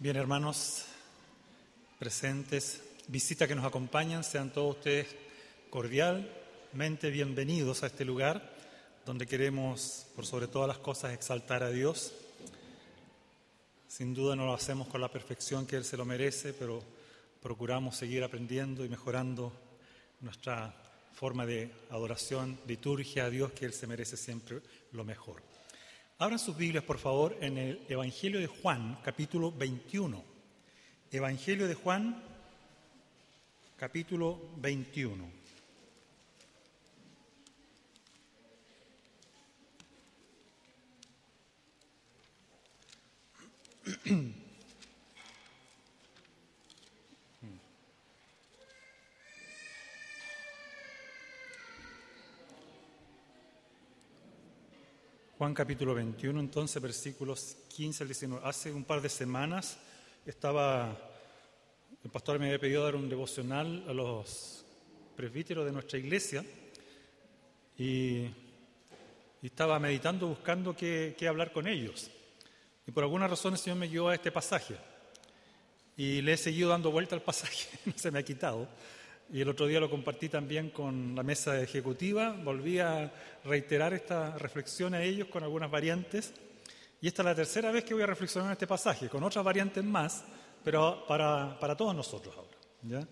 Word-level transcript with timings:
Bien, 0.00 0.14
hermanos 0.14 0.84
presentes, 1.98 2.80
visita 3.08 3.48
que 3.48 3.56
nos 3.56 3.64
acompañan, 3.64 4.22
sean 4.22 4.52
todos 4.52 4.76
ustedes 4.76 5.08
cordialmente 5.70 7.10
bienvenidos 7.10 7.82
a 7.82 7.88
este 7.88 8.04
lugar 8.04 8.48
donde 9.04 9.26
queremos, 9.26 10.06
por 10.14 10.24
sobre 10.24 10.46
todas 10.46 10.68
las 10.68 10.78
cosas, 10.78 11.14
exaltar 11.14 11.64
a 11.64 11.70
Dios. 11.70 12.12
Sin 13.88 14.14
duda 14.14 14.36
no 14.36 14.46
lo 14.46 14.54
hacemos 14.54 14.86
con 14.86 15.00
la 15.00 15.10
perfección 15.10 15.66
que 15.66 15.74
Él 15.74 15.84
se 15.84 15.96
lo 15.96 16.04
merece, 16.04 16.52
pero 16.52 16.80
procuramos 17.42 17.96
seguir 17.96 18.22
aprendiendo 18.22 18.84
y 18.84 18.88
mejorando 18.88 19.52
nuestra 20.20 20.76
forma 21.12 21.44
de 21.44 21.72
adoración, 21.90 22.56
liturgia 22.68 23.24
a 23.24 23.30
Dios, 23.30 23.50
que 23.50 23.66
Él 23.66 23.72
se 23.72 23.88
merece 23.88 24.16
siempre 24.16 24.60
lo 24.92 25.02
mejor. 25.02 25.42
Abran 26.20 26.40
sus 26.40 26.56
Biblias, 26.56 26.82
por 26.82 26.98
favor, 26.98 27.36
en 27.40 27.58
el 27.58 27.80
Evangelio 27.88 28.40
de 28.40 28.48
Juan, 28.48 28.98
capítulo 29.04 29.52
21. 29.52 30.24
Evangelio 31.12 31.68
de 31.68 31.74
Juan, 31.74 32.20
capítulo 33.76 34.40
21. 34.56 35.30
Juan 55.38 55.54
capítulo 55.54 55.94
21, 55.94 56.40
entonces 56.40 56.82
versículos 56.82 57.58
15 57.68 58.02
al 58.02 58.08
19. 58.08 58.44
Hace 58.44 58.72
un 58.72 58.82
par 58.82 59.00
de 59.00 59.08
semanas 59.08 59.78
estaba, 60.26 60.98
el 62.02 62.10
pastor 62.10 62.40
me 62.40 62.46
había 62.46 62.58
pedido 62.58 62.82
dar 62.82 62.96
un 62.96 63.08
devocional 63.08 63.84
a 63.86 63.92
los 63.92 64.64
presbíteros 65.16 65.64
de 65.64 65.70
nuestra 65.70 65.96
iglesia 65.96 66.44
y, 67.78 68.26
estaba 69.40 69.78
meditando 69.78 70.26
buscando 70.26 70.74
qué, 70.74 71.14
qué, 71.16 71.28
hablar 71.28 71.52
con 71.52 71.68
ellos. 71.68 72.10
Y 72.84 72.90
por 72.90 73.04
alguna 73.04 73.28
razón 73.28 73.52
el 73.52 73.60
Señor 73.60 73.78
me 73.78 73.86
guió 73.86 74.08
a 74.08 74.16
este 74.16 74.32
pasaje 74.32 74.74
y 75.96 76.20
le 76.20 76.32
he 76.32 76.36
seguido 76.36 76.70
dando 76.70 76.90
vuelta 76.90 77.14
al 77.14 77.22
pasaje, 77.22 77.68
no 77.84 77.92
se 77.94 78.10
me 78.10 78.18
ha 78.18 78.24
quitado. 78.24 78.66
Y 79.30 79.42
el 79.42 79.48
otro 79.48 79.66
día 79.66 79.78
lo 79.78 79.90
compartí 79.90 80.30
también 80.30 80.70
con 80.70 81.14
la 81.14 81.22
mesa 81.22 81.60
ejecutiva, 81.60 82.32
volví 82.32 82.78
a 82.78 83.12
reiterar 83.44 83.92
esta 83.92 84.38
reflexión 84.38 84.94
a 84.94 85.02
ellos 85.02 85.28
con 85.28 85.42
algunas 85.42 85.70
variantes. 85.70 86.32
Y 87.02 87.08
esta 87.08 87.20
es 87.22 87.26
la 87.26 87.34
tercera 87.34 87.70
vez 87.70 87.84
que 87.84 87.92
voy 87.92 88.02
a 88.02 88.06
reflexionar 88.06 88.48
en 88.48 88.52
este 88.52 88.66
pasaje, 88.66 89.08
con 89.10 89.22
otras 89.22 89.44
variantes 89.44 89.84
más, 89.84 90.24
pero 90.64 91.04
para, 91.06 91.58
para 91.60 91.76
todos 91.76 91.94
nosotros 91.94 92.34
ahora. 92.36 92.56
¿ya? 92.82 93.06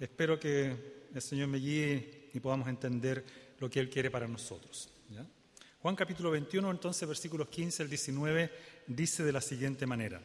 Espero 0.00 0.38
que 0.38 1.06
el 1.14 1.22
Señor 1.22 1.46
me 1.46 1.58
guíe 1.58 2.28
y 2.34 2.40
podamos 2.40 2.66
entender 2.66 3.24
lo 3.60 3.70
que 3.70 3.78
Él 3.78 3.88
quiere 3.88 4.10
para 4.10 4.26
nosotros. 4.26 4.90
¿ya? 5.10 5.24
Juan 5.80 5.94
capítulo 5.94 6.32
21, 6.32 6.72
entonces 6.72 7.06
versículos 7.06 7.48
15 7.48 7.84
al 7.84 7.88
19, 7.88 8.50
dice 8.88 9.22
de 9.22 9.32
la 9.32 9.40
siguiente 9.40 9.86
manera. 9.86 10.20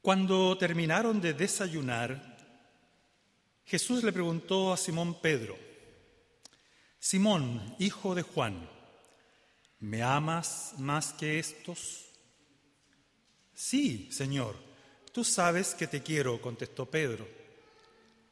Cuando 0.00 0.56
terminaron 0.56 1.20
de 1.20 1.34
desayunar, 1.34 2.29
Jesús 3.70 4.02
le 4.02 4.12
preguntó 4.12 4.72
a 4.72 4.76
Simón 4.76 5.20
Pedro, 5.20 5.56
Simón, 6.98 7.76
hijo 7.78 8.16
de 8.16 8.22
Juan, 8.22 8.68
¿me 9.78 10.02
amas 10.02 10.74
más 10.78 11.12
que 11.12 11.38
estos? 11.38 12.06
Sí, 13.54 14.10
Señor, 14.10 14.56
tú 15.12 15.22
sabes 15.22 15.76
que 15.76 15.86
te 15.86 16.02
quiero, 16.02 16.42
contestó 16.42 16.84
Pedro. 16.84 17.28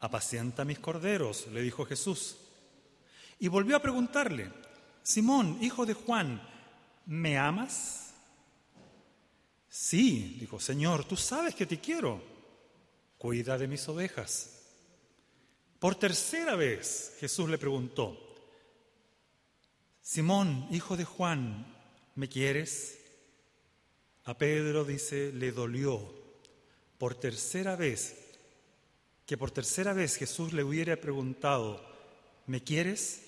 Apacienta 0.00 0.64
mis 0.64 0.81
corderos, 0.81 1.47
le 1.53 1.62
dijo 1.62 1.86
Jesús. 1.86 2.36
Y 3.38 3.47
volvió 3.47 3.77
a 3.77 3.82
preguntarle, 3.82 4.50
Simón, 5.04 5.59
hijo 5.60 5.87
de 5.87 5.94
Juan, 5.94 6.43
¿me 7.06 7.38
amas? 7.38 8.12
Sí, 9.69 10.37
dijo, 10.41 10.59
Señor, 10.59 11.04
tú 11.04 11.16
sabes 11.16 11.54
que 11.54 11.65
te 11.65 11.78
quiero. 11.78 12.21
Cuida 13.19 13.56
de 13.56 13.69
mis 13.69 13.88
ovejas. 13.88 14.58
Por 15.78 15.94
tercera 15.94 16.56
vez 16.56 17.16
Jesús 17.21 17.49
le 17.49 17.59
preguntó, 17.59 18.19
Simón, 20.03 20.66
hijo 20.71 20.97
de 20.97 21.05
Juan, 21.05 21.66
¿me 22.15 22.28
quieres? 22.28 22.99
A 24.25 24.37
Pedro 24.37 24.84
dice, 24.84 25.33
le 25.33 25.53
dolió 25.53 26.00
por 26.99 27.15
tercera 27.15 27.77
vez, 27.77 28.16
que 29.25 29.37
por 29.37 29.50
tercera 29.50 29.93
vez 29.93 30.16
Jesús 30.16 30.53
le 30.53 30.65
hubiera 30.65 30.97
preguntado, 30.97 31.81
¿me 32.47 32.62
quieres? 32.62 33.22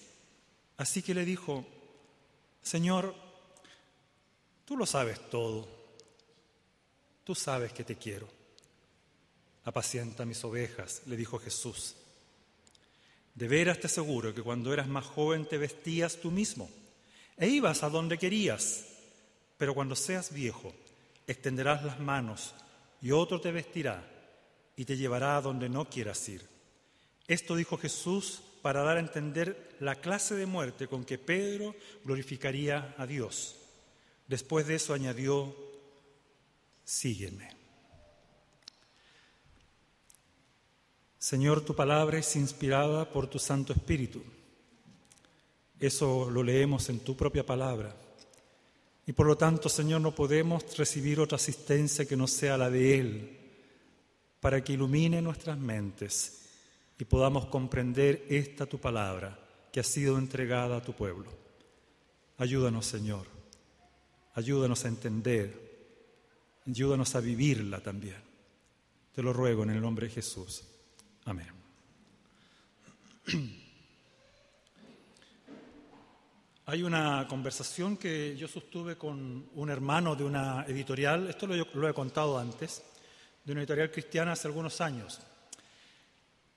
Así 0.77 1.03
que 1.03 1.15
le 1.15 1.25
dijo, 1.25 1.65
Señor, 2.63 3.15
tú 4.65 4.77
lo 4.77 4.87
sabes 4.87 5.21
todo, 5.31 5.69
tú 7.23 7.35
sabes 7.35 7.73
que 7.73 7.85
te 7.85 7.97
quiero. 7.97 8.27
Apacienta 9.65 10.25
mis 10.25 10.43
ovejas, 10.43 11.03
le 11.07 11.17
dijo 11.17 11.39
Jesús. 11.39 11.95
De 13.35 13.49
veras 13.49 13.81
te 13.81 13.87
aseguro 13.87 14.35
que 14.35 14.43
cuando 14.43 14.73
eras 14.73 14.89
más 14.89 15.07
joven 15.07 15.47
te 15.47 15.59
vestías 15.59 16.17
tú 16.17 16.31
mismo 16.31 16.71
e 17.37 17.49
ibas 17.49 17.83
a 17.83 17.89
donde 17.89 18.19
querías, 18.19 18.87
pero 19.57 19.75
cuando 19.75 19.97
seas 19.97 20.33
viejo 20.33 20.75
extenderás 21.27 21.85
las 21.85 22.01
manos 22.01 22.55
y 23.01 23.13
otro 23.13 23.41
te 23.41 23.53
vestirá 23.53 24.05
y 24.77 24.85
te 24.85 24.97
llevará 24.97 25.37
a 25.37 25.41
donde 25.41 25.69
no 25.69 25.89
quieras 25.89 26.29
ir. 26.29 26.43
Esto 27.29 27.55
dijo 27.55 27.79
Jesús 27.79 28.43
para 28.63 28.83
dar 28.83 28.97
a 28.97 29.01
entender 29.01 29.77
la 29.81 29.95
clase 29.95 30.35
de 30.35 30.47
muerte 30.47 30.89
con 30.89 31.05
que 31.05 31.19
Pedro 31.19 31.75
glorificaría 32.05 32.95
a 32.99 33.07
Dios. 33.07 33.57
Después 34.27 34.67
de 34.67 34.75
eso 34.75 34.93
añadió, 34.93 35.55
sígueme. 36.85 37.60
Señor, 41.21 41.61
tu 41.61 41.77
palabra 41.77 42.17
es 42.17 42.35
inspirada 42.35 43.05
por 43.05 43.27
tu 43.27 43.39
Santo 43.39 43.75
Espíritu. 43.75 44.23
Eso 45.79 46.31
lo 46.31 46.43
leemos 46.43 46.89
en 46.89 47.01
tu 47.01 47.15
propia 47.15 47.45
palabra. 47.45 47.95
Y 49.07 49.13
por 49.13 49.27
lo 49.27 49.37
tanto, 49.37 49.69
Señor, 49.69 50.01
no 50.01 50.15
podemos 50.15 50.65
recibir 50.79 51.21
otra 51.21 51.37
asistencia 51.37 52.07
que 52.07 52.17
no 52.17 52.27
sea 52.27 52.57
la 52.57 52.71
de 52.71 52.99
Él, 52.99 53.39
para 54.41 54.65
que 54.65 54.73
ilumine 54.73 55.21
nuestras 55.21 55.59
mentes 55.59 56.47
y 56.99 57.05
podamos 57.05 57.47
comprender 57.47 58.25
esta 58.31 58.65
tu 58.65 58.79
palabra 58.79 59.39
que 59.71 59.81
ha 59.81 59.85
sido 59.85 60.17
entregada 60.17 60.79
a 60.79 60.83
tu 60.83 60.95
pueblo. 60.95 61.31
Ayúdanos, 62.39 62.87
Señor. 62.87 63.27
Ayúdanos 64.37 64.87
a 64.87 64.89
entender. 64.89 65.69
Ayúdanos 66.67 67.15
a 67.15 67.21
vivirla 67.21 67.81
también. 67.81 68.23
Te 69.15 69.23
lo 69.23 69.35
ruego 69.35 69.65
en 69.65 69.71
el 69.71 69.83
nombre 69.83 70.07
de 70.07 70.15
Jesús. 70.15 70.65
Amén. 71.25 71.47
Hay 76.67 76.83
una 76.83 77.27
conversación 77.29 77.97
que 77.97 78.37
yo 78.37 78.49
sostuve 78.49 78.97
con 78.97 79.49
un 79.55 79.71
hermano 79.71 80.15
de 80.15 80.25
una 80.25 80.65
editorial, 80.67 81.29
esto 81.29 81.47
lo, 81.47 81.57
lo, 81.75 81.89
he 81.89 81.95
contado 81.95 82.39
antes, 82.39 82.83
de 83.45 83.53
una 83.53 83.61
editorial 83.61 83.91
cristiana 83.91 84.33
hace 84.33 84.49
algunos 84.49 84.81
años. 84.81 85.21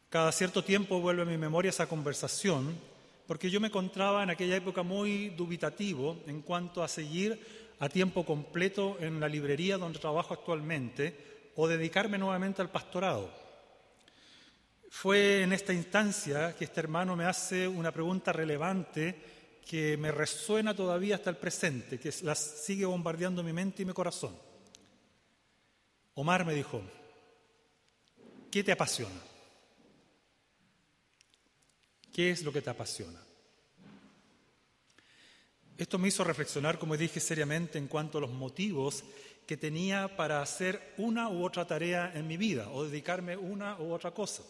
Cada 0.09 0.31
cierto 0.31 0.63
tiempo 0.63 1.01
vuelve 1.01 1.23
a 1.23 1.25
mi 1.25 1.37
memoria 1.37 1.69
esa 1.69 1.89
conversación, 1.89 2.77
porque 3.25 3.49
yo 3.49 3.59
me 3.59 3.67
encontraba 3.67 4.21
en 4.21 4.29
aquella 4.29 4.55
época 4.55 4.83
muy 4.83 5.29
dubitativo 5.29 6.21
en 6.27 6.41
cuanto 6.41 6.83
a 6.83 6.87
seguir 6.87 7.39
a 7.79 7.89
tiempo 7.89 8.23
completo 8.23 8.97
en 8.99 9.19
la 9.19 9.27
librería 9.27 9.77
donde 9.77 9.99
trabajo 9.99 10.33
actualmente 10.33 11.51
o 11.55 11.67
dedicarme 11.67 12.17
nuevamente 12.17 12.61
al 12.61 12.69
pastorado. 12.69 13.42
Fue 14.93 15.41
en 15.41 15.53
esta 15.53 15.73
instancia 15.73 16.55
que 16.55 16.65
este 16.65 16.79
hermano 16.79 17.15
me 17.15 17.25
hace 17.25 17.67
una 17.67 17.91
pregunta 17.91 18.31
relevante 18.31 19.59
que 19.65 19.97
me 19.97 20.11
resuena 20.11 20.75
todavía 20.75 21.15
hasta 21.15 21.31
el 21.31 21.35
presente, 21.37 21.99
que 21.99 22.13
la 22.21 22.35
sigue 22.35 22.85
bombardeando 22.85 23.41
mi 23.41 23.51
mente 23.51 23.81
y 23.81 23.85
mi 23.85 23.91
corazón. 23.91 24.37
Omar 26.13 26.45
me 26.45 26.53
dijo, 26.53 26.83
¿qué 28.51 28.63
te 28.63 28.71
apasiona? 28.71 29.19
¿Qué 32.13 32.29
es 32.29 32.43
lo 32.43 32.53
que 32.53 32.61
te 32.61 32.69
apasiona? 32.69 33.19
Esto 35.75 35.97
me 35.97 36.09
hizo 36.09 36.23
reflexionar, 36.23 36.77
como 36.77 36.95
dije, 36.95 37.19
seriamente 37.19 37.79
en 37.79 37.87
cuanto 37.87 38.19
a 38.19 38.21
los 38.21 38.31
motivos 38.31 39.03
que 39.47 39.57
tenía 39.57 40.15
para 40.15 40.43
hacer 40.43 40.93
una 40.97 41.29
u 41.29 41.43
otra 41.43 41.65
tarea 41.65 42.13
en 42.13 42.27
mi 42.27 42.37
vida 42.37 42.69
o 42.69 42.85
dedicarme 42.85 43.35
una 43.35 43.75
u 43.79 43.91
otra 43.91 44.11
cosa. 44.11 44.43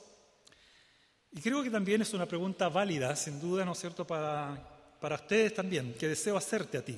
Y 1.35 1.41
creo 1.41 1.63
que 1.63 1.71
también 1.71 2.01
es 2.01 2.13
una 2.13 2.27
pregunta 2.27 2.69
válida, 2.69 3.15
sin 3.15 3.39
duda, 3.39 3.65
¿no 3.65 3.71
es 3.71 3.79
cierto?, 3.79 4.05
para, 4.05 4.55
para 5.01 5.15
ustedes 5.15 5.53
también, 5.53 5.95
que 5.95 6.07
deseo 6.07 6.37
hacerte 6.37 6.77
a 6.77 6.85
ti 6.85 6.97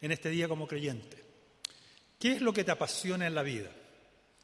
en 0.00 0.10
este 0.10 0.30
día 0.30 0.48
como 0.48 0.66
creyente. 0.66 1.22
¿Qué 2.18 2.32
es 2.32 2.40
lo 2.40 2.52
que 2.52 2.64
te 2.64 2.70
apasiona 2.70 3.26
en 3.26 3.34
la 3.34 3.42
vida 3.42 3.70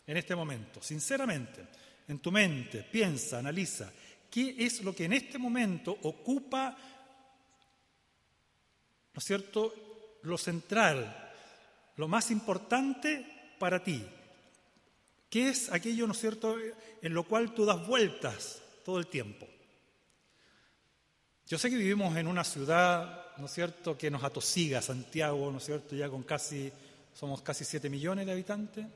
en 0.07 0.17
este 0.19 0.37
momento? 0.37 0.83
Sinceramente, 0.83 1.63
en 2.09 2.19
tu 2.19 2.31
mente, 2.31 2.83
piensa, 2.83 3.39
analiza. 3.39 3.91
¿Qué 4.31 4.57
es 4.59 4.83
lo 4.83 4.95
que 4.95 5.07
en 5.07 5.15
este 5.15 5.39
momento 5.39 5.97
ocupa, 6.03 6.77
¿no 9.15 9.19
es 9.19 9.25
cierto?, 9.25 10.19
lo 10.23 10.37
central, 10.37 11.33
lo 11.97 12.09
más 12.09 12.31
importante 12.31 13.55
para 13.59 13.83
ti. 13.83 14.05
¿Qué 15.31 15.49
es 15.49 15.73
aquello, 15.73 16.07
¿no 16.07 16.13
es 16.13 16.21
cierto?, 16.21 16.57
en 17.01 17.15
lo 17.15 17.25
cual 17.25 17.55
tú 17.55 17.65
das 17.65 17.87
vueltas 17.87 18.61
todo 18.91 18.99
el 18.99 19.07
tiempo. 19.07 19.47
Yo 21.47 21.59
sé 21.59 21.71
que 21.71 21.77
vivimos 21.77 22.17
en 22.17 22.27
una 22.27 22.43
ciudad, 22.43 23.27
¿no 23.37 23.47
es 23.47 23.53
cierto?, 23.53 23.97
que 23.97 24.11
nos 24.11 24.25
atosiga, 24.25 24.83
Santiago, 24.83 25.49
¿no 25.53 25.59
es 25.59 25.65
cierto?, 25.65 25.95
ya 25.95 26.09
con 26.09 26.25
casi, 26.25 26.73
somos 27.15 27.41
casi 27.41 27.65
7 27.65 27.89
millones 27.89 28.27
de 28.27 28.33
habitantes. 28.33 28.87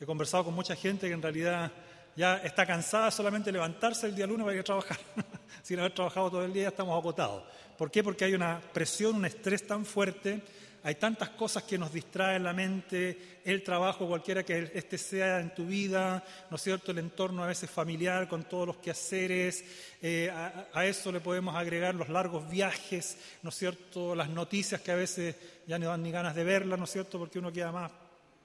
He 0.00 0.06
conversado 0.06 0.44
con 0.44 0.54
mucha 0.54 0.76
gente 0.76 1.08
que 1.08 1.14
en 1.14 1.22
realidad 1.22 1.72
ya 2.14 2.36
está 2.36 2.64
cansada 2.64 3.10
solamente 3.10 3.50
levantarse 3.50 4.06
el 4.06 4.14
día 4.14 4.28
lunes 4.28 4.44
para 4.44 4.54
ir 4.54 4.60
a 4.60 4.64
trabajar. 4.64 4.98
Sin 5.64 5.80
haber 5.80 5.94
trabajado 5.94 6.30
todo 6.30 6.44
el 6.44 6.52
día 6.52 6.68
estamos 6.68 6.96
agotados. 6.96 7.42
¿Por 7.76 7.90
qué? 7.90 8.04
Porque 8.04 8.26
hay 8.26 8.34
una 8.34 8.60
presión, 8.72 9.16
un 9.16 9.24
estrés 9.24 9.66
tan 9.66 9.84
fuerte 9.84 10.42
hay 10.84 10.96
tantas 10.96 11.30
cosas 11.30 11.62
que 11.62 11.78
nos 11.78 11.90
distraen 11.90 12.42
la 12.44 12.52
mente, 12.52 13.40
el 13.42 13.62
trabajo, 13.62 14.06
cualquiera 14.06 14.42
que 14.42 14.70
este 14.74 14.98
sea 14.98 15.40
en 15.40 15.54
tu 15.54 15.64
vida, 15.64 16.22
¿no 16.50 16.56
es 16.56 16.62
cierto? 16.62 16.92
El 16.92 16.98
entorno 16.98 17.42
a 17.42 17.46
veces 17.46 17.70
familiar 17.70 18.28
con 18.28 18.44
todos 18.44 18.66
los 18.66 18.76
quehaceres, 18.76 19.64
eh, 20.02 20.30
a, 20.30 20.84
eso 20.84 21.10
le 21.10 21.20
podemos 21.20 21.56
agregar 21.56 21.94
los 21.94 22.10
largos 22.10 22.50
viajes, 22.50 23.16
¿no 23.42 23.48
es 23.48 23.54
cierto? 23.54 24.14
Las 24.14 24.28
noticias 24.28 24.82
que 24.82 24.92
a 24.92 24.96
veces 24.96 25.34
ya 25.66 25.78
no 25.78 25.88
dan 25.88 26.02
ni 26.02 26.10
ganas 26.10 26.34
de 26.34 26.44
verlas, 26.44 26.78
¿no 26.78 26.84
es 26.84 26.90
cierto? 26.90 27.18
Porque 27.18 27.38
uno 27.38 27.50
queda 27.50 27.72
más 27.72 27.90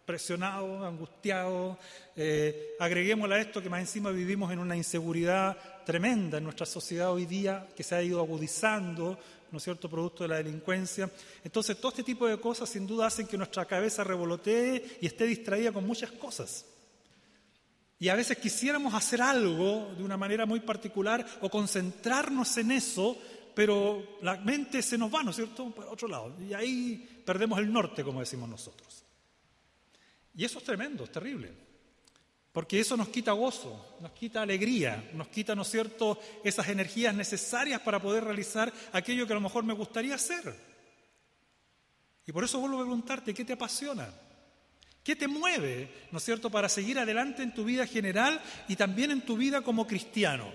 presionado, 0.05 0.85
angustiado. 0.85 1.77
Eh, 2.15 2.77
agreguémosle 2.79 3.35
a 3.35 3.39
esto 3.39 3.61
que 3.61 3.69
más 3.69 3.81
encima 3.81 4.11
vivimos 4.11 4.49
en 4.53 4.59
una 4.59 4.77
inseguridad 4.77 5.57
tremenda 5.85 6.37
en 6.37 6.45
nuestra 6.45 6.65
sociedad 6.65 7.11
hoy 7.11 7.25
día, 7.25 7.67
que 7.75 7.83
se 7.83 7.95
ha 7.95 8.01
ido 8.01 8.21
agudizando, 8.21 9.19
¿no 9.51 9.57
es 9.57 9.63
cierto?, 9.63 9.89
producto 9.89 10.23
de 10.23 10.29
la 10.29 10.37
delincuencia. 10.37 11.09
Entonces, 11.43 11.77
todo 11.77 11.89
este 11.89 12.03
tipo 12.03 12.27
de 12.27 12.39
cosas 12.39 12.69
sin 12.69 12.85
duda 12.87 13.07
hacen 13.07 13.27
que 13.27 13.37
nuestra 13.37 13.65
cabeza 13.65 14.03
revolotee 14.03 14.97
y 15.01 15.05
esté 15.05 15.25
distraída 15.25 15.71
con 15.71 15.85
muchas 15.85 16.11
cosas. 16.11 16.65
Y 17.99 18.07
a 18.07 18.15
veces 18.15 18.37
quisiéramos 18.37 18.93
hacer 18.93 19.21
algo 19.21 19.93
de 19.97 20.03
una 20.03 20.15
manera 20.17 20.45
muy 20.45 20.61
particular 20.61 21.25
o 21.41 21.49
concentrarnos 21.49 22.57
en 22.57 22.71
eso, 22.71 23.17
pero 23.53 24.17
la 24.21 24.37
mente 24.37 24.81
se 24.81 24.97
nos 24.97 25.13
va, 25.13 25.21
¿no 25.21 25.31
es 25.31 25.35
cierto?, 25.35 25.69
para 25.71 25.91
otro 25.91 26.07
lado. 26.07 26.33
Y 26.39 26.53
ahí 26.53 27.21
perdemos 27.25 27.59
el 27.59 27.71
norte, 27.71 28.03
como 28.03 28.21
decimos 28.21 28.49
nosotros. 28.49 29.03
Y 30.35 30.45
eso 30.45 30.59
es 30.59 30.63
tremendo, 30.63 31.03
es 31.03 31.11
terrible. 31.11 31.68
Porque 32.51 32.79
eso 32.79 32.97
nos 32.97 33.09
quita 33.09 33.31
gozo, 33.33 33.97
nos 34.01 34.11
quita 34.11 34.41
alegría, 34.41 35.11
nos 35.13 35.27
quita, 35.27 35.53
¿no 35.53 35.61
es 35.61 35.67
cierto?, 35.69 36.19
esas 36.43 36.67
energías 36.69 37.13
necesarias 37.13 37.81
para 37.81 38.01
poder 38.01 38.23
realizar 38.23 38.73
aquello 38.91 39.27
que 39.27 39.33
a 39.33 39.35
lo 39.35 39.41
mejor 39.41 39.63
me 39.63 39.73
gustaría 39.73 40.15
hacer. 40.15 40.55
Y 42.25 42.31
por 42.31 42.43
eso 42.43 42.59
vuelvo 42.59 42.77
a 42.77 42.81
preguntarte, 42.81 43.33
¿qué 43.33 43.45
te 43.45 43.53
apasiona? 43.53 44.09
¿Qué 45.03 45.15
te 45.15 45.27
mueve, 45.27 46.07
¿no 46.11 46.17
es 46.17 46.23
cierto?, 46.23 46.49
para 46.49 46.69
seguir 46.69 46.97
adelante 46.97 47.43
en 47.43 47.53
tu 47.53 47.63
vida 47.63 47.85
general 47.85 48.41
y 48.67 48.75
también 48.75 49.11
en 49.11 49.21
tu 49.21 49.37
vida 49.37 49.61
como 49.61 49.85
cristiano. 49.85 50.51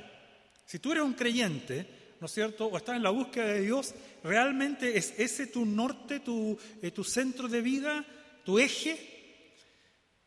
Si 0.66 0.80
tú 0.80 0.90
eres 0.90 1.04
un 1.04 1.14
creyente, 1.14 2.16
¿no 2.20 2.26
es 2.26 2.32
cierto?, 2.32 2.66
o 2.66 2.76
estás 2.76 2.96
en 2.96 3.04
la 3.04 3.10
búsqueda 3.10 3.46
de 3.46 3.60
Dios, 3.60 3.94
¿realmente 4.24 4.98
es 4.98 5.14
ese 5.16 5.46
tu 5.46 5.64
norte, 5.64 6.20
tu, 6.20 6.58
eh, 6.82 6.90
tu 6.90 7.04
centro 7.04 7.48
de 7.48 7.60
vida, 7.60 8.04
tu 8.44 8.58
eje? 8.58 9.13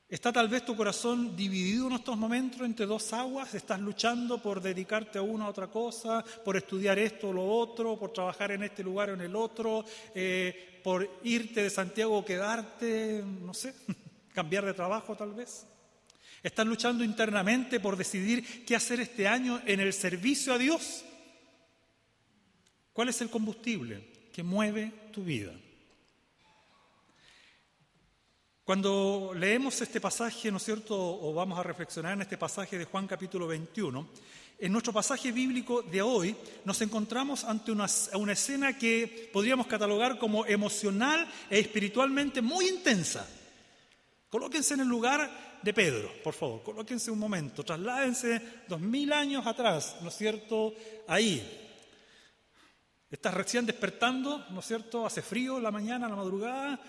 ¿Está 0.10 0.32
tal 0.32 0.48
vez 0.48 0.64
tu 0.64 0.74
corazón 0.74 1.36
dividido 1.36 1.88
en 1.88 1.94
estos 1.94 2.18
momentos 2.18 2.62
entre 2.62 2.86
dos 2.86 3.12
aguas? 3.12 3.54
¿Estás 3.54 3.82
luchando 3.82 4.42
por 4.42 4.62
dedicarte 4.62 5.20
a 5.20 5.22
una 5.22 5.46
u 5.46 5.50
otra 5.50 5.68
cosa, 5.68 6.24
por 6.46 6.56
estudiar 6.56 6.98
esto 6.98 7.28
o 7.28 7.34
lo 7.34 7.46
otro, 7.46 8.00
por 8.00 8.14
trabajar 8.14 8.52
en 8.52 8.64
este 8.64 8.84
lugar 8.84 9.10
o 9.10 9.16
en 9.16 9.22
el 9.22 9.36
otro, 9.36 9.84
eh, 10.16 10.80
por 10.82 11.20
irte 11.24 11.62
de 11.62 11.70
Santiago 11.70 12.18
o 12.18 12.24
quedarte, 12.24 13.22
no 13.22 13.54
sé, 13.54 13.76
cambiar 14.34 14.64
de 14.64 14.74
trabajo 14.74 15.14
tal 15.14 15.34
vez? 15.34 15.66
¿Estás 16.42 16.66
luchando 16.66 17.04
internamente 17.04 17.82
por 17.82 17.98
decidir 17.98 18.66
qué 18.66 18.78
hacer 18.78 19.02
este 19.02 19.28
año 19.28 19.62
en 19.66 19.82
el 19.82 19.92
servicio 19.92 20.54
a 20.54 20.58
Dios? 20.58 21.04
¿Cuál 22.94 23.10
es 23.10 23.20
el 23.20 23.30
combustible 23.30 24.30
que 24.32 24.42
mueve 24.42 25.10
tu 25.12 25.26
vida? 25.26 25.52
Cuando 28.68 29.32
leemos 29.34 29.80
este 29.80 30.02
pasaje, 30.02 30.52
¿no 30.52 30.58
es 30.58 30.64
cierto?, 30.64 30.94
o 30.94 31.34
vamos 31.34 31.58
a 31.58 31.64
reflexionar 31.64 32.12
en 32.12 32.24
este 32.24 32.38
pasaje 32.38 32.78
de 32.78 32.84
Juan 32.84 33.08
capítulo 33.08 33.48
21, 33.48 34.10
en 34.60 34.72
nuestro 34.74 34.92
pasaje 34.92 35.32
bíblico 35.32 35.84
de 35.84 36.02
hoy 36.02 36.36
nos 36.66 36.82
encontramos 36.82 37.46
ante 37.46 37.72
una, 37.72 37.86
una, 38.16 38.34
escena 38.34 38.78
que 38.78 39.30
podríamos 39.32 39.68
catalogar 39.68 40.20
como 40.20 40.46
emocional 40.46 41.26
e 41.50 41.60
espiritualmente 41.60 42.42
muy 42.42 42.68
intensa. 42.68 43.26
Colóquense 44.28 44.74
en 44.74 44.82
el 44.82 44.88
lugar 44.90 45.32
de 45.64 45.74
Pedro, 45.74 46.12
por 46.22 46.34
favor, 46.34 46.62
colóquense 46.62 47.10
un 47.10 47.20
momento, 47.20 47.64
trasládense 47.64 48.66
dos 48.68 48.82
mil 48.82 49.14
años 49.14 49.48
atrás, 49.48 49.96
¿no 50.02 50.10
es 50.10 50.18
cierto?, 50.18 50.74
ahí. 51.08 51.40
Estás 53.10 53.34
recién 53.34 53.66
despertando, 53.66 54.46
¿no 54.50 54.60
es 54.60 54.66
cierto?, 54.66 55.06
hace 55.06 55.22
frío 55.22 55.58
la 55.58 55.72
mañana, 55.72 56.10
la 56.10 56.18
madrugada. 56.18 56.82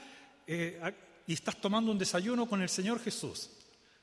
Eh, 0.44 0.80
y 1.28 1.34
estás 1.34 1.60
tomando 1.60 1.92
un 1.92 1.98
desayuno 1.98 2.48
con 2.48 2.62
el 2.62 2.70
Señor 2.70 3.00
Jesús. 3.00 3.50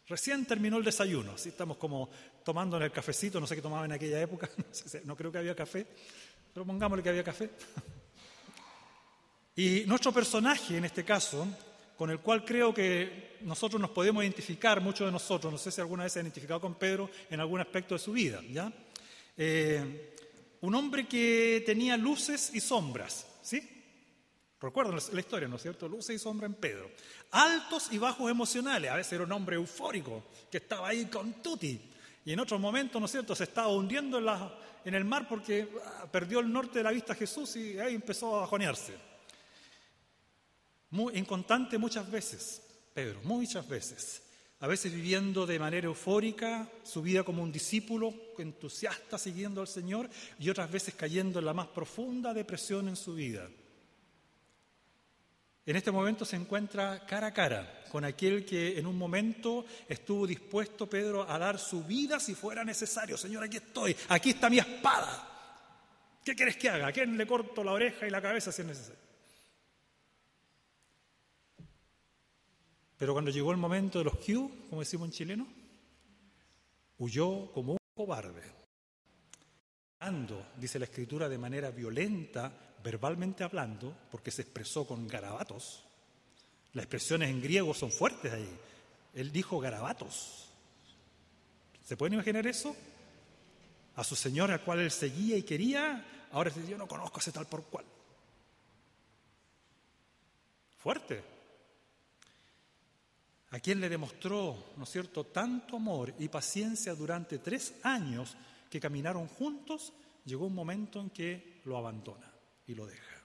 Recién 0.07 0.45
terminó 0.45 0.77
el 0.77 0.83
desayuno, 0.83 1.31
así 1.31 1.49
estamos 1.49 1.77
como 1.77 2.07
tomando 2.43 2.77
el 2.77 2.91
cafecito, 2.91 3.39
no 3.39 3.47
sé 3.47 3.55
qué 3.55 3.63
tomaba 3.63 3.83
en 3.83 3.93
aquella 3.93 4.21
época, 4.21 4.47
no, 5.03 5.15
creo 5.15 5.31
que 5.31 5.39
había 5.39 5.55
café, 5.55 5.87
pero 6.53 6.65
pongámosle 6.65 7.03
que 7.03 7.09
había 7.09 7.23
café. 7.23 7.49
Y 9.57 9.85
nuestro 9.85 10.11
personaje, 10.11 10.75
en 10.75 10.83
este 10.83 11.05
caso, 11.05 11.47
con 11.97 12.09
el 12.09 12.19
cual 12.19 12.43
creo 12.43 12.73
que 12.73 13.37
nosotros 13.43 13.81
nos 13.81 13.91
podemos 13.91 14.21
identificar, 14.21 14.81
muchos 14.81 15.07
de 15.07 15.13
nosotros, 15.13 15.49
no 15.49 15.57
sé 15.57 15.71
si 15.71 15.79
alguna 15.79 16.03
vez 16.03 16.11
se 16.11 16.19
ha 16.19 16.23
identificado 16.23 16.59
con 16.59 16.75
Pedro 16.75 17.09
en 17.29 17.39
algún 17.39 17.61
aspecto 17.61 17.95
de 17.95 17.99
su 17.99 18.11
vida, 18.11 18.41
¿ya? 18.51 18.69
Eh, 19.37 20.13
un 20.59 20.75
hombre 20.75 21.07
que 21.07 21.63
tenía 21.65 21.95
luces 21.95 22.51
y 22.53 22.59
sombras, 22.59 23.25
¿sí? 23.41 23.74
Recuerdan 24.65 24.99
la 25.11 25.19
historia, 25.19 25.47
¿no 25.47 25.57
es 25.57 25.61
cierto? 25.61 25.87
Luces 25.87 26.15
y 26.15 26.19
sombra 26.19 26.47
en 26.47 26.55
Pedro. 26.55 26.89
Altos 27.29 27.89
y 27.91 27.99
bajos 27.99 28.31
emocionales. 28.31 28.89
A 28.89 28.95
veces 28.95 29.13
era 29.13 29.23
un 29.23 29.31
hombre 29.31 29.57
eufórico 29.57 30.23
que 30.49 30.57
estaba 30.57 30.87
ahí 30.87 31.05
con 31.05 31.33
tutti. 31.33 31.79
Y 32.25 32.33
en 32.33 32.39
otros 32.39 32.59
momentos, 32.59 32.99
¿no 32.99 33.05
es 33.05 33.11
cierto?, 33.11 33.35
se 33.35 33.43
estaba 33.43 33.67
hundiendo 33.67 34.17
en, 34.17 34.25
la, 34.25 34.57
en 34.83 34.95
el 34.95 35.05
mar 35.05 35.27
porque 35.29 35.69
ah, 35.85 36.07
perdió 36.11 36.39
el 36.39 36.51
norte 36.51 36.79
de 36.79 36.83
la 36.83 36.89
vista 36.89 37.13
a 37.13 37.15
Jesús 37.15 37.55
y 37.57 37.77
ahí 37.77 37.93
empezó 37.93 38.37
a 38.37 38.41
bajonearse. 38.41 38.95
Muy 40.89 41.15
inconstante 41.15 41.77
muchas 41.77 42.09
veces, 42.09 42.59
Pedro, 42.91 43.19
muchas 43.23 43.69
veces. 43.69 44.23
A 44.61 44.67
veces 44.67 44.91
viviendo 44.91 45.45
de 45.45 45.59
manera 45.59 45.85
eufórica 45.85 46.67
su 46.81 47.03
vida 47.03 47.21
como 47.21 47.43
un 47.43 47.51
discípulo 47.51 48.15
entusiasta 48.39 49.19
siguiendo 49.19 49.61
al 49.61 49.67
Señor 49.67 50.09
y 50.39 50.49
otras 50.49 50.71
veces 50.71 50.95
cayendo 50.95 51.37
en 51.37 51.45
la 51.45 51.53
más 51.53 51.67
profunda 51.67 52.33
depresión 52.33 52.87
en 52.87 52.95
su 52.95 53.13
vida. 53.13 53.47
En 55.65 55.75
este 55.75 55.91
momento 55.91 56.25
se 56.25 56.35
encuentra 56.35 57.05
cara 57.07 57.27
a 57.27 57.33
cara 57.33 57.85
con 57.89 58.05
aquel 58.05 58.45
que 58.45 58.77
en 58.77 58.85
un 58.85 58.97
momento 58.97 59.65
estuvo 59.89 60.27
dispuesto, 60.27 60.87
Pedro, 60.87 61.27
a 61.27 61.39
dar 61.39 61.57
su 61.57 61.83
vida 61.83 62.19
si 62.19 62.35
fuera 62.35 62.63
necesario. 62.63 63.17
Señor, 63.17 63.43
aquí 63.43 63.57
estoy, 63.57 63.95
aquí 64.09 64.31
está 64.31 64.49
mi 64.49 64.59
espada. 64.59 65.31
¿Qué 66.23 66.35
quieres 66.35 66.57
que 66.57 66.69
haga? 66.69 66.87
¿A 66.87 66.91
quién 66.91 67.17
le 67.17 67.25
corto 67.25 67.63
la 67.63 67.71
oreja 67.71 68.05
y 68.05 68.11
la 68.11 68.21
cabeza 68.21 68.51
si 68.51 68.61
es 68.61 68.67
necesario? 68.67 69.05
Pero 72.97 73.13
cuando 73.13 73.31
llegó 73.31 73.51
el 73.51 73.57
momento 73.57 73.99
de 73.99 74.05
los 74.05 74.15
Q, 74.17 74.67
como 74.69 74.81
decimos 74.81 75.07
en 75.07 75.11
chileno, 75.11 75.47
huyó 76.99 77.51
como 77.51 77.73
un 77.73 77.77
cobarde. 77.93 78.43
Ando, 79.99 80.47
dice 80.57 80.79
la 80.79 80.85
escritura, 80.85 81.27
de 81.27 81.37
manera 81.37 81.71
violenta 81.71 82.74
verbalmente 82.85 83.43
hablando, 83.43 83.97
porque 84.11 84.29
se 84.29 84.43
expresó 84.43 84.85
con 84.85 85.07
garabatos. 85.07 85.83
Las 86.73 86.83
expresiones 86.83 87.31
en 87.31 87.41
griego 87.41 87.73
son 87.73 87.91
fuertes 87.91 88.31
ahí. 88.31 88.59
Él 89.15 89.31
dijo 89.31 89.59
garabatos. 89.59 90.49
¿Se 91.83 91.97
pueden 91.97 92.13
imaginar 92.13 92.45
eso? 92.45 92.75
A 93.95 94.03
su 94.03 94.15
señor 94.15 94.51
al 94.51 94.63
cual 94.63 94.81
él 94.81 94.91
seguía 94.91 95.35
y 95.35 95.41
quería, 95.41 96.27
ahora 96.31 96.51
dice, 96.51 96.69
yo 96.69 96.77
no 96.77 96.87
conozco 96.87 97.17
a 97.17 97.21
ese 97.21 97.31
tal 97.31 97.47
por 97.47 97.63
cual. 97.63 97.85
Fuerte. 100.77 101.23
A 103.49 103.59
quien 103.59 103.81
le 103.81 103.89
demostró, 103.89 104.73
¿no 104.77 104.83
es 104.83 104.89
cierto?, 104.91 105.23
tanto 105.23 105.77
amor 105.77 106.13
y 106.19 106.27
paciencia 106.27 106.93
durante 106.93 107.39
tres 107.39 107.73
años 107.81 108.37
que 108.69 108.79
caminaron 108.79 109.27
juntos, 109.27 109.91
llegó 110.23 110.45
un 110.45 110.53
momento 110.53 110.99
en 110.99 111.09
que 111.09 111.61
lo 111.65 111.77
abandona 111.77 112.34
y 112.67 112.75
lo 112.75 112.85
deja. 112.85 113.15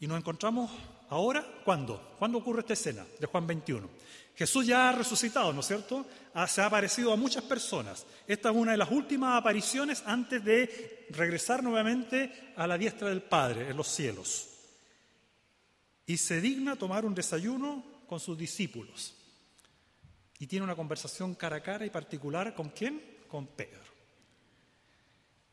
Y 0.00 0.06
nos 0.06 0.18
encontramos 0.18 0.70
ahora, 1.08 1.44
¿cuándo? 1.64 2.14
¿Cuándo 2.18 2.38
ocurre 2.38 2.60
esta 2.60 2.74
escena 2.74 3.04
de 3.18 3.26
Juan 3.26 3.46
21? 3.46 3.88
Jesús 4.36 4.66
ya 4.66 4.88
ha 4.88 4.92
resucitado, 4.92 5.52
¿no 5.52 5.60
es 5.60 5.66
cierto? 5.66 6.06
se 6.46 6.60
ha 6.60 6.66
aparecido 6.66 7.12
a 7.12 7.16
muchas 7.16 7.42
personas. 7.42 8.06
Esta 8.24 8.50
es 8.50 8.56
una 8.56 8.70
de 8.70 8.78
las 8.78 8.92
últimas 8.92 9.36
apariciones 9.36 10.04
antes 10.06 10.44
de 10.44 11.06
regresar 11.10 11.64
nuevamente 11.64 12.52
a 12.54 12.68
la 12.68 12.78
diestra 12.78 13.08
del 13.08 13.22
Padre 13.22 13.68
en 13.68 13.76
los 13.76 13.88
cielos. 13.88 14.48
Y 16.06 16.16
se 16.16 16.40
digna 16.40 16.76
tomar 16.76 17.04
un 17.04 17.14
desayuno 17.16 17.84
con 18.06 18.20
sus 18.20 18.38
discípulos. 18.38 19.14
Y 20.38 20.46
tiene 20.46 20.62
una 20.62 20.76
conversación 20.76 21.34
cara 21.34 21.56
a 21.56 21.62
cara 21.62 21.84
y 21.84 21.90
particular 21.90 22.54
con 22.54 22.68
quién? 22.68 23.24
Con 23.26 23.48
Pedro. 23.48 23.87